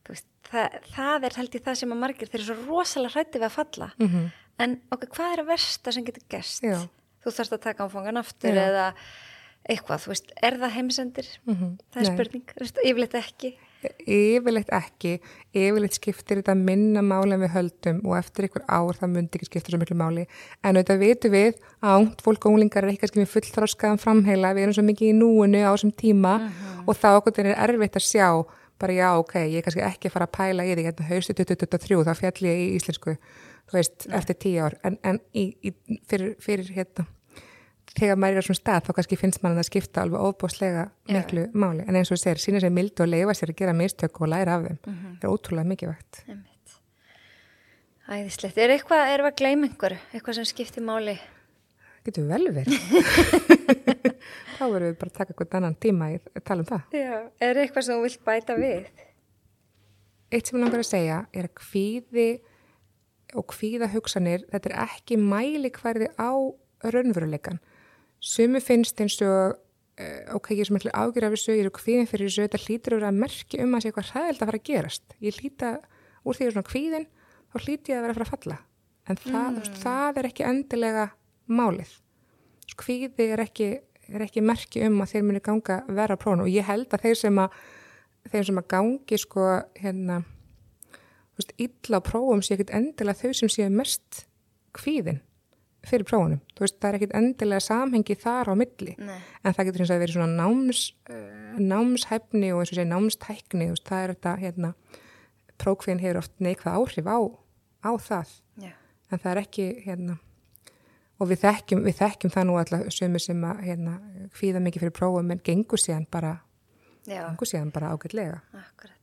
veist, 0.08 0.28
það, 0.50 0.76
það 0.96 1.24
er 1.28 1.38
held 1.40 1.54
í 1.54 1.62
það 1.64 1.80
sem 1.80 1.94
að 1.94 2.02
margir 2.04 2.28
þeir 2.28 2.40
eru 2.40 2.48
svo 2.48 2.58
rosalega 2.66 3.14
hrætti 3.14 3.38
við 3.38 3.48
að 3.48 3.56
falla 3.56 3.90
mm 3.96 4.08
-hmm. 4.08 4.28
en 4.64 4.76
ok, 4.90 5.08
hvað 5.14 5.32
er 5.32 5.44
að 5.44 5.50
versta 5.54 5.92
sem 5.92 6.04
getur 6.04 6.28
gerst 6.28 6.62
Já. 6.62 6.78
þú 7.24 7.34
þarfst 7.36 7.56
að 7.56 7.66
taka 7.66 7.88
áfangan 7.88 8.22
aftur 8.22 8.54
eða 8.66 8.92
eitthvað, 9.68 10.04
þú 10.04 10.12
veist, 10.12 10.30
er 10.42 10.58
það 10.58 10.76
heimsendir? 10.76 11.26
Mm 11.44 11.54
-hmm. 11.54 11.72
Það 11.92 12.02
er 12.02 12.06
Nei. 12.08 12.16
spurning, 12.16 12.44
yfirleitt 12.84 13.14
ekki? 13.14 13.50
Yfirleitt 14.06 14.70
ekki, 14.74 15.20
yfirleitt 15.54 15.94
skiptir 15.94 16.40
þetta 16.40 16.54
minna 16.54 17.02
máli 17.02 17.34
en 17.34 17.42
við 17.44 17.52
höldum 17.54 18.00
og 18.06 18.16
eftir 18.18 18.44
einhver 18.44 18.64
ár 18.66 18.96
það 18.98 19.12
myndi 19.12 19.38
ekki 19.38 19.46
skipta 19.46 19.70
svo 19.70 19.78
miklu 19.78 19.96
máli 19.96 20.26
en 20.64 20.76
auðvitað 20.76 20.98
vitum 20.98 21.30
við 21.30 21.54
að 21.80 22.08
fólk 22.22 22.46
og 22.46 22.52
unglingar 22.52 22.84
er 22.84 22.90
eitthvað 22.90 23.12
sem 23.12 23.22
við 23.22 23.34
fullþráskaðan 23.34 24.02
framheila, 24.02 24.54
við 24.54 24.62
erum 24.62 24.74
svo 24.74 24.82
mikið 24.82 25.08
í 25.08 25.18
núinu 25.20 25.62
á 25.62 25.70
þessum 25.70 25.94
tíma 25.94 26.34
uh 26.34 26.42
-huh. 26.42 26.88
og 26.88 26.94
þá 26.96 27.08
okkur 27.18 27.38
er 27.38 27.54
erfitt 27.54 27.96
að 27.96 28.08
sjá 28.12 28.28
bara 28.78 28.96
já, 28.96 29.08
ok, 29.18 29.34
ég 29.48 29.58
er 29.60 29.66
kannski 29.66 29.84
ekki 29.84 30.08
að 30.08 30.16
fara 30.16 30.28
að 30.28 30.36
pæla 30.38 30.66
í 30.66 30.74
því 30.74 30.88
hérna 30.88 31.06
haustu 31.10 31.34
2023, 31.34 32.02
þá 32.06 32.14
fjall 32.18 32.48
ég 32.48 32.64
í 32.64 32.66
íslensku, 32.78 33.14
þú 33.68 33.78
veist, 33.78 34.08
Nei. 34.08 34.16
eftir 34.18 34.38
tíu 34.44 34.64
ár 34.64 34.78
en, 34.86 34.98
en 35.02 35.20
í, 35.34 35.50
í, 35.62 36.00
fyrir, 36.10 36.34
fyrir 36.42 36.70
hérna 36.76 37.06
þegar 37.98 38.18
maður 38.20 38.38
er 38.38 38.44
á 38.44 38.48
svona 38.48 38.60
stað 38.60 38.84
þá 38.86 38.90
kannski 38.98 39.18
finnst 39.18 39.42
mann 39.44 39.58
að 39.58 39.68
skipta 39.68 40.04
alveg 40.04 40.26
óbúslega 40.28 40.84
miklu 41.08 41.46
Já. 41.46 41.54
máli 41.56 41.86
en 41.86 41.98
eins 41.98 42.10
og 42.10 42.18
þú 42.18 42.22
segir, 42.22 42.42
sína 42.42 42.62
sér 42.62 42.74
mildu 42.74 43.04
og 43.04 43.10
leifa 43.10 43.34
sér 43.36 43.54
að 43.54 43.60
gera 43.62 43.74
mistök 43.76 44.20
og 44.22 44.30
læra 44.32 44.58
af 44.58 44.66
þeim 44.66 44.78
mm 44.78 44.94
-hmm. 44.94 45.16
er 45.22 45.28
ótrúlega 45.32 45.70
mikið 45.72 45.88
vægt 45.94 46.22
Æðislegt, 48.08 48.56
er 48.56 48.70
eitthvað, 48.70 49.08
er 49.12 49.20
það 49.20 49.26
að 49.26 49.36
gleyma 49.36 49.66
einhver 49.66 49.98
eitthvað 50.14 50.34
sem 50.34 50.44
skiptir 50.44 50.82
máli? 50.82 51.18
Getur 52.08 52.28
vel 52.30 52.50
verið 52.56 52.76
þá 54.58 54.64
verður 54.64 54.86
við 54.88 54.98
bara 55.00 55.10
að 55.10 55.16
taka 55.18 55.34
eitthvað 55.34 55.56
annan 55.60 55.78
tíma 55.78 56.10
að 56.16 56.44
tala 56.48 56.64
um 56.64 56.70
það 56.72 56.98
Já, 56.98 57.16
er 57.44 57.62
eitthvað 57.62 57.88
sem 57.88 57.98
þú 57.98 58.06
vilt 58.08 58.22
bæta 58.26 58.58
við? 58.58 58.86
Eitt 60.28 60.48
sem 60.48 60.58
ég 60.58 60.64
langar 60.64 60.82
að 60.82 60.90
segja 60.90 61.22
er 61.32 61.48
að 61.48 61.56
kvíði 61.60 62.28
og 63.36 63.44
kvíða 63.52 63.90
hugsanir, 63.92 64.46
þetta 64.48 64.70
er 64.70 64.78
ekki 64.86 65.18
mæli 65.20 65.70
hverði 65.74 66.08
á 66.16 66.32
raunveruleikan 66.88 67.60
Sumi 68.18 68.60
finnst 68.62 68.98
eins 69.02 69.16
og, 69.22 69.58
uh, 70.00 70.22
ok, 70.34 70.50
ég 70.56 70.64
er 70.64 70.68
sem 70.68 70.78
eitthvað 70.78 70.96
ágjur 70.98 71.26
af 71.28 71.34
þessu, 71.36 71.54
ég 71.54 71.68
er 71.68 71.74
kvíðin 71.74 72.08
fyrir 72.10 72.30
þessu, 72.30 72.46
þetta 72.46 72.62
hlýtur 72.64 72.96
að 72.96 72.98
vera 72.98 73.12
að 73.12 73.20
merkja 73.22 73.60
um 73.64 73.76
að 73.76 73.84
sé 73.84 73.90
eitthvað 73.90 74.10
hræðild 74.12 74.40
að 74.42 74.50
fara 74.50 74.60
að 74.60 74.66
gerast. 74.68 75.14
Ég 75.22 75.38
hlýta, 75.38 75.70
úr 76.24 76.34
því 76.34 76.42
að 76.42 76.44
ég 76.44 76.50
er 76.50 76.56
svona 76.56 76.70
kvíðin, 76.72 77.06
þá 77.52 77.58
hlýti 77.62 77.92
ég 77.92 78.00
að 78.00 78.06
vera 78.06 78.16
að 78.16 78.18
fara 78.18 78.26
að 78.26 78.32
falla. 78.34 78.58
En 79.08 79.20
það, 79.22 79.60
mm. 79.60 79.78
það 79.84 80.18
er 80.20 80.28
ekki 80.28 80.48
endilega 80.48 81.04
málið. 81.48 81.90
Kvíði 82.78 83.30
er 83.34 83.42
ekki, 83.42 83.68
er 84.12 84.24
ekki 84.24 84.44
merkja 84.44 84.88
um 84.88 85.00
að 85.02 85.14
þeir 85.14 85.28
muni 85.28 85.44
ganga 85.44 85.80
vera 85.88 86.14
á 86.14 86.20
prófunu 86.20 86.46
og 86.46 86.52
ég 86.52 86.66
held 86.68 86.92
að 86.92 87.06
þeir 87.06 87.20
sem 87.22 87.40
að, 87.42 87.56
þeir 88.30 88.50
sem 88.50 88.60
að 88.60 88.68
gangi 88.74 89.18
sko, 89.18 89.46
hérna, 89.80 90.20
veist, 91.38 91.54
illa 91.58 92.02
prófum 92.04 92.42
sé 92.44 92.56
ekkit 92.56 92.74
endilega 92.76 93.22
þau 93.22 93.40
sem 93.40 93.52
séu 93.52 93.70
mest 93.72 94.26
kvíðin 94.76 95.22
fyrir 95.88 96.06
prófunum. 96.08 96.40
Þú 96.56 96.64
veist, 96.64 96.78
það 96.82 96.88
er 96.88 96.98
ekkit 96.98 97.16
endilega 97.16 97.64
samhengi 97.64 98.16
þar 98.18 98.52
á 98.52 98.54
milli. 98.58 98.94
Nei. 98.98 99.18
En 99.46 99.54
það 99.54 99.68
getur 99.68 99.84
eins 99.84 99.92
og 99.92 99.96
að 99.96 100.02
vera 100.04 100.16
svona 100.16 100.38
náms, 100.42 100.84
uh, 101.08 101.58
námshæfni 101.62 102.50
og 102.52 102.62
eins 102.62 102.72
og 102.72 102.78
segja 102.78 102.90
námstækni, 102.90 103.68
þú 103.68 103.76
veist, 103.76 103.86
það 103.88 104.04
er 104.04 104.14
þetta, 104.14 104.34
hérna, 104.42 104.72
prókvíðin 105.62 106.02
hefur 106.02 106.20
oft 106.22 106.34
neikvæð 106.44 106.80
áhrif 106.80 107.08
á, 107.10 107.18
á 107.86 107.90
það. 108.08 108.34
Já. 108.64 108.72
En 109.08 109.22
það 109.22 109.30
er 109.32 109.42
ekki, 109.44 109.68
hérna, 109.86 110.18
og 111.18 111.28
við 111.32 111.40
þekkjum, 111.44 111.82
við 111.86 111.96
þekkjum 111.98 112.32
það 112.34 112.46
nú 112.48 112.58
alltaf 112.60 112.84
sömur 112.94 113.22
sem 113.24 113.44
að, 113.48 113.62
hérna, 113.66 113.96
kvíða 114.36 114.62
mikið 114.64 114.84
fyrir 114.86 114.94
prófum 114.98 115.30
en 115.34 115.40
gengur 115.44 115.82
síðan 115.82 116.06
bara, 116.10 116.36
Já, 117.08 117.24
gengur 117.28 117.50
síðan 117.50 117.72
bara 117.74 117.92
ágætlega. 117.94 118.40
akkurat. 118.54 118.94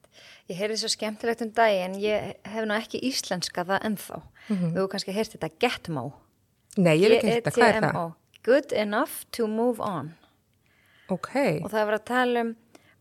Ég 0.49 0.59
heyrði 0.61 0.77
svo 0.77 0.91
skemmtilegt 0.93 1.41
um 1.41 1.49
daginn, 1.57 1.95
ég 1.99 2.35
hef 2.45 2.65
nú 2.69 2.75
ekki 2.77 2.99
íslenska 3.07 3.63
það 3.65 3.87
ennþá. 3.89 4.19
Þú 4.47 4.59
hefur 4.75 4.91
kannski 4.93 5.15
heyrst 5.15 5.33
þetta 5.33 5.49
getmó. 5.59 6.03
Nei, 6.77 6.93
ég 7.01 7.07
er 7.09 7.15
ekki 7.17 7.31
þetta, 7.39 7.51
hvað 7.55 7.67
er 7.71 7.79
það? 7.81 7.89
GTMO. 7.89 8.05
Good 8.45 8.73
enough 8.77 9.15
to 9.33 9.47
move 9.49 9.81
on. 9.81 10.13
Ok, 11.09 11.33
Og 11.63 11.69
það 11.73 11.87
verið 11.89 11.99
að 11.99 12.05
tala 12.09 12.43
um 12.45 12.51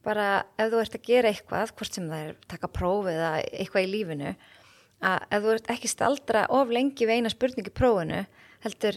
bara 0.05 0.25
ef 0.61 0.71
þú 0.73 0.81
ert 0.83 0.97
að 0.99 1.05
gera 1.09 1.31
eitthvað, 1.33 1.71
hvort 1.79 1.97
sem 1.97 2.09
það 2.11 2.25
er 2.27 2.35
taka 2.53 2.69
prófið 2.69 3.15
eða 3.19 3.31
eitthvað 3.61 3.85
í 3.87 3.91
lífinu, 3.93 4.33
að 5.05 5.23
ef 5.37 5.45
þú 5.45 5.53
ert 5.55 5.71
ekki 5.77 5.89
staldra 5.93 6.43
of 6.53 6.73
lengi 6.73 7.07
við 7.09 7.15
eina 7.19 7.33
spurningi 7.33 7.73
prófinu, 7.77 8.23
heldur, 8.65 8.97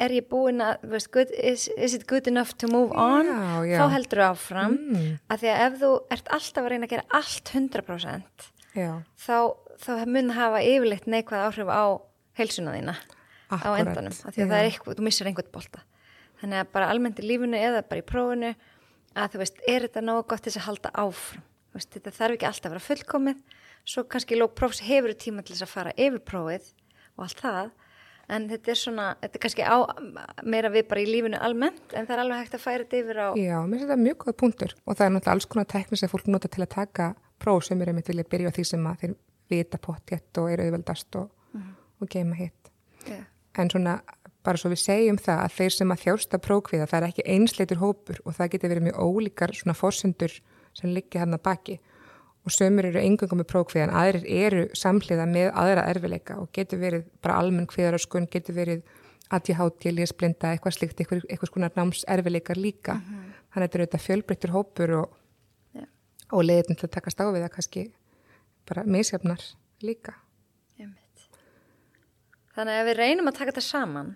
er 0.00 0.10
ég 0.16 0.26
búin 0.30 0.62
að, 0.64 0.82
veist, 0.90 1.10
good, 1.14 1.30
is, 1.38 1.68
is 1.78 1.94
it 1.94 2.06
good 2.10 2.26
enough 2.30 2.54
to 2.58 2.66
move 2.72 2.90
on? 2.98 3.28
Já, 3.28 3.64
já. 3.70 3.78
Þá 3.82 3.92
heldur 3.94 4.22
þú 4.22 4.26
áfram, 4.32 4.76
Mm. 4.78 5.18
að 5.30 5.42
því 5.44 5.50
að 5.54 5.62
ef 5.66 5.78
þú 5.82 5.90
ert 6.16 6.32
alltaf 6.38 6.64
að 6.64 6.70
reyna 6.72 6.86
að 6.88 6.94
gera 6.94 7.04
allt 7.20 7.52
100%, 7.54 8.48
já, 8.74 8.90
þá, 9.26 9.36
þá 9.84 9.90
mun 10.06 10.30
það 10.32 10.38
hafa 10.40 10.62
yfirleitt 10.66 11.06
neikvæð 11.06 11.44
áhrif 11.48 11.70
á 11.70 11.84
heilsuna 12.40 12.74
þína 12.74 12.94
á 12.96 13.54
Akkúrat, 13.54 13.80
endanum, 13.84 14.14
af 14.24 14.34
því 14.34 14.40
að 14.40 14.46
já. 14.46 14.50
það 14.50 14.58
er 14.64 14.70
eitthvað, 14.72 14.96
þú 14.98 15.04
missir 15.06 15.28
einhvern 15.30 15.52
bolta. 15.54 15.82
Þannig 16.40 16.58
að 16.64 16.70
bara 16.74 16.88
almennt 16.90 17.20
í 17.22 17.26
lífinu 17.28 17.56
eða 17.60 17.82
bara 17.88 18.02
í 18.02 18.06
prófinu 18.08 18.54
að 19.14 19.28
þú 19.36 19.38
veist, 19.44 19.60
er 19.70 19.84
þetta 19.86 20.02
nógu 20.02 20.24
gott 20.32 20.42
þess 20.48 20.58
að 20.58 20.66
halda 20.66 20.90
áfram? 21.04 21.44
Veist, 21.74 21.90
þetta 21.94 22.10
þarf 22.14 22.34
ekki 22.34 22.46
alltaf 22.48 22.66
að 22.66 22.74
vera 22.74 22.84
fullkomið, 22.88 23.38
svo 23.84 24.02
kannski 24.10 24.36
lók 24.40 24.54
prófs 24.58 24.80
hefur 24.82 25.14
tíma 25.14 25.44
til 25.44 25.54
þess 25.54 25.66
að 25.68 25.72
fara 25.76 25.92
yfir 25.96 26.20
prófið 26.26 26.68
og 27.16 27.24
allt 27.28 27.40
það, 27.44 27.70
en 28.28 28.48
þetta 28.48 28.72
er 28.72 28.78
svona, 28.80 29.06
þetta 29.20 29.38
er 29.38 29.42
kannski 29.44 29.66
á 29.66 29.76
meira 30.42 30.70
við 30.72 30.88
bara 30.90 31.02
í 31.04 31.06
lífinu 31.10 31.40
almennt, 31.44 31.84
en 31.92 32.06
það 32.08 32.16
er 32.16 32.22
alveg 32.24 32.42
hægt 32.42 32.56
að 32.58 32.64
færa 32.64 32.86
þetta 32.86 33.00
yfir 33.02 33.20
á, 33.20 33.28
já, 33.38 33.56
mér 33.66 33.78
finnst 33.78 33.86
þetta 33.88 34.00
mjög 34.04 34.18
góð 34.24 34.36
punktur. 34.42 34.74
Og 34.86 34.96
það 34.96 35.06
er 35.06 35.14
náttúrulega 35.14 35.36
alls 35.36 35.48
konar 35.52 35.70
teknis 35.74 36.04
að 36.04 36.12
fólk 36.14 36.26
nota 36.32 36.48
til 36.48 36.64
að 36.64 36.72
taka 36.74 37.08
próf 37.42 37.64
sem 37.68 37.80
er 37.82 37.92
einmitt 37.92 38.08
vilja 38.08 38.26
byrja 38.30 38.52
á 38.52 38.56
því 38.56 38.66
sem 38.70 38.90
að 38.90 39.00
þeir 39.04 39.14
vita 39.52 39.78
pottjett 39.78 40.40
og 40.40 40.50
eru 40.52 40.66
auðveldast 40.68 41.18
og, 41.20 41.30
og 42.00 42.08
geima 42.10 42.38
hitt. 42.38 42.70
já, 43.08 43.20
En 43.58 43.70
svona, 43.70 44.00
bara 44.44 44.58
svo 44.58 44.72
við 44.72 44.80
segjum 44.82 45.18
það 45.20 45.42
að 45.44 45.56
þeir 45.58 45.74
sem 45.76 45.92
að 45.94 46.04
þjásta 46.04 46.40
prókviða, 46.42 46.86
það 46.90 47.00
er 47.00 47.08
ekki 47.10 47.26
einsleitur 47.36 47.82
hópur 47.82 48.20
og 48.24 48.34
það 48.34 48.54
getur 48.54 48.72
verið 48.72 48.86
mjög 48.88 49.02
ólíkar 49.04 49.54
svona 49.54 49.76
fórsendur 49.78 50.38
sem 50.74 50.90
liggja 50.90 51.22
hann 51.22 51.36
að 51.36 51.44
baki 51.44 51.76
og 52.44 52.52
sömur 52.52 52.88
eru 52.90 53.00
engungum 53.00 53.40
með 53.40 53.48
prókviðan, 53.52 53.94
aðrir 53.96 54.26
eru 54.28 54.64
samhliða 54.76 55.24
með 55.30 55.50
aðra 55.56 55.86
erfileika 55.92 56.36
og 56.42 56.50
getur 56.56 56.82
verið 56.82 57.06
bara 57.24 57.38
almenn 57.40 57.68
kviðaröskun, 57.70 58.28
getur 58.32 58.58
verið 58.58 58.82
ADHD, 59.32 59.88
lésblinda, 59.96 60.52
eitthvað 60.52 60.76
slíkt, 60.76 61.00
eitthvað, 61.00 61.24
eitthvað 61.30 61.50
skonar 61.50 61.78
námserfileikar 61.78 62.60
líka. 62.60 62.98
Þannig 63.00 63.54
að 63.54 63.64
þetta 63.64 63.78
eru 63.78 63.86
þetta 63.86 64.02
fjölbreyttur 64.04 64.52
hópur 64.54 64.92
og, 64.98 65.14
Já. 65.72 65.86
og 66.36 66.44
leiðin 66.44 66.76
til 66.76 66.88
að 66.90 66.94
takast 66.98 67.24
á 67.24 67.26
við 67.32 67.46
það 67.46 67.54
kannski 67.56 67.86
bara 68.68 68.84
misjafnar 68.84 69.48
líka. 69.84 70.18
Þannig 72.54 72.76
að 72.76 72.80
ef 72.80 72.86
við 72.86 72.98
reynum 73.00 73.28
að 73.30 73.38
taka 73.40 73.50
þetta 73.50 73.66
saman, 73.66 74.10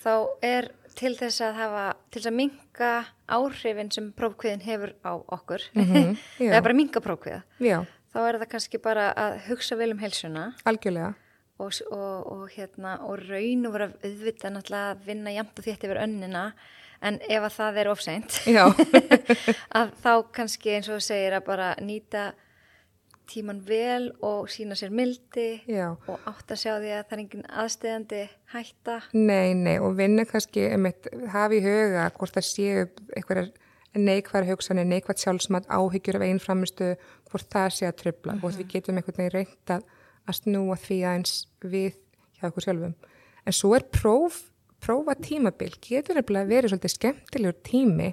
þá 0.00 0.12
er 0.46 0.70
til 0.98 1.12
þess 1.18 1.40
að 1.46 1.54
hafa, 1.60 1.82
til 2.10 2.20
þess 2.20 2.30
að 2.32 2.36
minka 2.40 2.90
áhrifin 3.38 3.92
sem 3.94 4.08
prófkviðin 4.18 4.64
hefur 4.66 4.92
á 5.06 5.12
okkur, 5.38 5.62
Mhm, 5.78 6.16
já. 6.42 6.50
eða 6.50 6.62
bara 6.66 6.74
minka 6.74 7.00
prófkviða, 7.04 7.42
Já, 7.62 7.78
þá 8.14 8.18
er 8.28 8.38
það 8.42 8.50
kannski 8.56 8.80
bara 8.82 9.12
að 9.14 9.38
hugsa 9.48 9.76
vel 9.78 9.92
um 9.94 10.02
heilsuna. 10.02 10.48
Algjörlega. 10.66 11.14
og, 11.58 11.72
og, 11.90 12.26
og, 12.32 12.42
hérna, 12.54 12.96
og 13.02 13.18
raun 13.28 13.66
og 13.66 13.72
vera 13.74 13.88
auðvitað 14.02 14.52
náttúrulega 14.54 14.90
að 14.94 15.06
vinna 15.06 15.30
jæmt 15.34 15.58
og 15.58 15.64
þétt 15.66 15.86
yfir 15.88 15.98
önnina, 16.04 16.42
en 17.02 17.18
ef 17.30 17.42
að 17.46 17.56
það 17.60 17.76
er 17.82 17.88
ofseint, 17.90 18.36
Já, 18.46 18.64
að 19.78 19.90
þá 20.02 20.12
kannski 20.34 20.74
eins 20.76 20.88
og 20.90 21.02
segir 21.02 21.34
að 21.38 21.44
bara 21.46 21.72
nýta 21.82 22.32
tíman 23.28 23.60
vel 23.66 24.10
og 24.24 24.48
sína 24.52 24.76
sér 24.78 24.92
mildi 24.94 25.60
já. 25.68 25.92
og 26.08 26.18
átt 26.28 26.52
að 26.54 26.60
sjá 26.62 26.72
því 26.78 26.92
að 26.96 27.04
það 27.04 27.14
er 27.14 27.22
engin 27.22 27.46
aðstegandi 27.62 28.22
hætta. 28.54 28.98
Nei, 29.14 29.54
nei, 29.54 29.76
og 29.78 29.96
vinna 29.98 30.24
kannski 30.28 30.66
einmitt, 30.72 31.08
hafa 31.32 31.56
í 31.56 31.62
huga 31.64 32.08
hvort 32.16 32.36
það 32.38 32.48
séu 32.48 32.84
einhverjar 33.16 33.50
neikværa 33.98 34.46
hugsanir, 34.48 34.86
neikvært 34.88 35.22
sjálfsmat, 35.22 35.68
áhyggjur 35.68 36.18
af 36.18 36.26
einn 36.26 36.42
framistu, 36.42 36.92
hvort 37.30 37.48
það 37.52 37.70
sé 37.76 37.88
að 37.88 37.96
tröfla, 38.02 38.36
hvort 38.42 38.58
við 38.58 38.70
getum 38.74 39.00
einhvern 39.00 39.18
veginn 39.18 39.34
reynt 39.34 39.72
að, 39.74 39.86
að 40.28 40.38
snúa 40.42 40.76
því 40.78 40.98
aðeins 41.08 41.34
við 41.64 41.96
hjá 42.38 42.48
okkur 42.50 42.68
sjálfum. 42.68 42.94
En 43.48 43.56
svo 43.56 43.72
er 43.76 43.86
próf, 43.92 44.42
prófa 44.84 45.16
tímabil, 45.18 45.72
getur 45.82 46.18
nefnilega 46.18 46.50
verið 46.52 46.74
svolítið 46.74 46.94
skemmtilegur 46.94 47.60
tími 47.66 48.12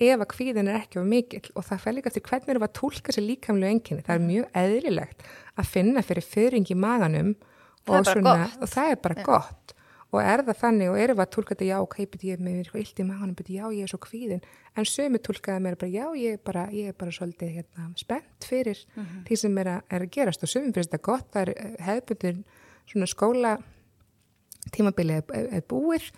ef 0.00 0.22
að 0.22 0.30
kvíðin 0.34 0.70
er 0.70 0.80
ekki 0.80 1.00
of 1.00 1.08
mikill. 1.08 1.50
Og 1.54 1.66
það 1.66 1.82
fær 1.84 1.96
líka 1.96 2.12
til 2.14 2.22
hvernig 2.26 2.60
við 2.60 2.66
að 2.66 2.76
tólka 2.78 3.14
sér 3.14 3.26
líkamlega 3.26 3.76
enginni. 3.76 4.06
Það 4.06 4.16
er 4.16 4.24
mjög 4.28 4.56
eðlilegt 4.62 5.26
að 5.56 5.74
finna 5.74 6.04
fyrir 6.06 6.26
fyrring 6.26 6.70
í 6.70 6.78
maganum 6.78 7.34
og, 7.34 8.08
gott. 8.08 8.56
og 8.60 8.70
það 8.70 8.94
er 8.94 9.04
bara 9.04 9.26
gott. 9.26 9.74
Og 10.10 10.18
er 10.18 10.42
það 10.42 10.56
þannig 10.58 10.88
og 10.90 10.96
við 10.98 11.20
að 11.22 11.28
tólka 11.30 11.54
þetta 11.54 11.66
já, 11.68 11.76
ok, 11.84 11.98
beti 12.10 12.30
ég 12.32 12.40
með 12.42 12.56
eitthvað 12.60 12.80
illt 12.80 13.02
í 13.02 13.04
maganum, 13.06 13.34
beti 13.38 13.58
já, 13.60 13.66
ég 13.70 13.84
er 13.86 13.90
svo 13.92 14.00
kvíðin 14.02 14.40
en 14.74 14.88
sömu 14.90 15.20
tólkaði 15.22 15.62
mér 15.62 15.76
bara 15.78 15.90
já, 15.92 16.06
ég 16.18 16.34
er 16.34 16.40
bara, 16.48 16.64
ég 16.74 16.90
er 16.90 16.96
bara 16.98 17.14
svolítið 17.14 17.52
hérna, 17.60 17.86
spennt 18.00 18.48
fyrir 18.48 18.80
því 19.28 19.38
sem 19.38 19.60
er 19.62 19.70
að, 19.76 19.84
er 19.86 20.06
að 20.06 20.10
gerast. 20.16 20.42
Og 20.42 20.50
sömu 20.50 20.74
finnst 20.74 20.90
þetta 20.90 21.06
gott, 21.06 21.28
það 21.30 21.44
er 21.44 21.52
eh, 21.54 21.76
hefðbundur 21.86 22.42
svona 22.90 23.10
skóla 23.12 23.54
tímabilið 24.74 25.22
er, 25.22 25.46
er 25.60 25.64
búið 25.70 26.10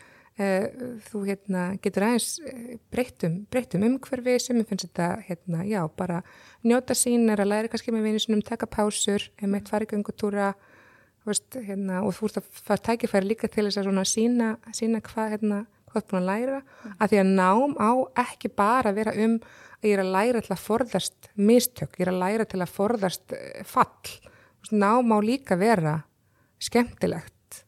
þú 1.10 1.22
hérna 1.26 1.62
getur 1.84 2.06
aðeins 2.06 2.38
eh, 2.48 2.76
breyttum, 2.92 3.42
breyttum 3.52 3.84
umhverfi 3.84 4.38
sem 4.40 4.62
finnst 4.64 4.86
þetta, 4.86 5.08
hérna, 5.26 5.64
já, 5.68 5.82
bara 5.98 6.22
njóta 6.64 6.96
sín 6.96 7.28
er 7.32 7.42
að 7.42 7.50
læra 7.50 7.72
kannski 7.72 7.92
með 7.92 8.06
vinni 8.08 8.22
sinum, 8.22 8.44
taka 8.46 8.68
pásur, 8.70 9.26
einmitt 9.42 9.68
fara 9.68 9.84
í 9.84 9.90
göngutúra 9.90 10.54
veist, 11.28 11.52
hérna, 11.52 12.00
og 12.06 12.16
þú 12.16 12.30
ert 12.30 12.40
að 12.40 12.62
fara 12.62 12.84
tækifæri 12.88 13.28
líka 13.28 13.50
til 13.52 13.66
þess 13.68 13.82
að 13.82 14.00
sína, 14.08 14.54
sína 14.72 15.02
hvað, 15.04 15.34
hérna, 15.34 15.58
hvað 15.90 15.98
þú 15.98 16.00
ert 16.00 16.14
búin 16.14 16.22
að 16.22 16.30
læra 16.30 16.62
að 16.96 17.12
því 17.12 17.20
að 17.20 17.34
nám 17.36 17.76
á 17.76 17.92
ekki 18.24 18.52
bara 18.62 18.94
að 18.94 19.02
vera 19.02 19.16
um 19.26 19.36
að 19.36 19.90
ég 19.90 19.98
er 19.98 20.04
að 20.06 20.14
læra 20.16 20.42
til 20.46 20.54
að 20.56 20.64
forðast 20.64 21.30
mistök, 21.36 22.00
ég 22.00 22.06
er 22.06 22.14
að 22.14 22.22
læra 22.24 22.48
til 22.48 22.62
að 22.62 22.74
forðast 22.78 23.36
eh, 23.36 23.60
fall, 23.68 24.16
nám 24.72 25.12
á 25.12 25.18
líka 25.20 25.60
vera 25.60 25.98
skemmtilegt. 26.62 27.64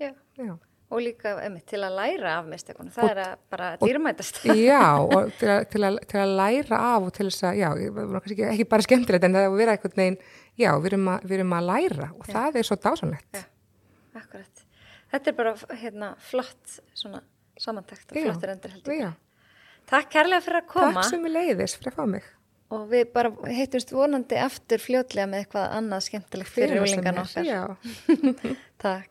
Já. 0.00 0.14
já 0.38 0.56
Og 0.90 0.98
líka 1.04 1.36
einmitt, 1.38 1.66
til 1.70 1.78
að 1.86 1.92
læra 1.94 2.30
af 2.40 2.46
mistökunum, 2.50 2.90
það 2.90 3.04
Og- 3.04 3.10
er 3.12 3.18
að 3.22 3.34
bara 3.52 3.66
dýrmætast. 3.78 4.40
Já, 4.58 4.80
og 5.14 5.28
til 5.38 5.48
að, 5.54 5.60
til, 5.70 5.82
að, 5.86 5.98
til 6.10 6.18
að 6.18 6.32
læra 6.40 6.80
af 6.96 7.06
og 7.06 7.12
til 7.14 7.28
þess 7.28 7.44
að, 7.46 7.60
já, 7.60 7.68
ég 7.78 8.00
ekki, 8.20 8.46
ekki 8.48 8.66
bara 8.72 8.86
skemmtilegt 8.88 9.26
en 9.28 9.36
það 9.38 9.46
er 9.46 9.52
að 9.52 9.58
vera 9.60 9.76
eitthvað 9.76 9.94
neginn, 10.00 10.16
já, 10.58 10.70
við 10.82 10.88
erum 10.92 11.06
að, 11.14 11.28
við 11.30 11.36
erum 11.38 11.54
að 11.60 11.68
læra 11.70 12.08
og 12.18 12.26
það 12.34 12.58
er 12.62 12.66
svo 12.70 12.78
dásanlegt. 12.88 13.38
Já. 13.38 13.44
Akkurat. 14.18 14.64
Þetta 15.14 15.30
er 15.30 15.36
bara 15.38 15.54
hérna, 15.84 16.08
flott 16.26 16.74
svona, 16.98 17.22
samantækt 17.58 18.10
og 18.10 18.18
Já. 18.18 18.26
flottir 18.26 18.52
endur 18.56 18.74
heldur. 18.74 18.98
Já, 18.98 19.12
Takk 19.90 20.10
kærlega 20.12 20.42
fyrir 20.44 20.60
að 20.60 20.68
koma 20.70 20.92
takk 21.00 21.08
sem 21.10 21.22
við 21.26 21.32
leiðis 21.34 21.72
fyrir 21.78 21.90
að 21.94 21.96
fá 21.96 22.04
mig. 22.16 22.26
og 22.70 22.84
við 22.92 23.08
bara 23.14 23.30
heitumst 23.50 23.90
vonandi 23.90 24.36
aftur 24.38 24.78
fljótlega 24.78 25.26
með 25.26 25.40
eitthvað 25.44 25.72
annað 25.78 26.04
skemmtilegt 26.06 26.52
fyrir 26.54 26.82
úlingan 26.82 27.18
okkar. 27.24 27.46
Já. 27.46 27.62
Takk. 28.86 29.09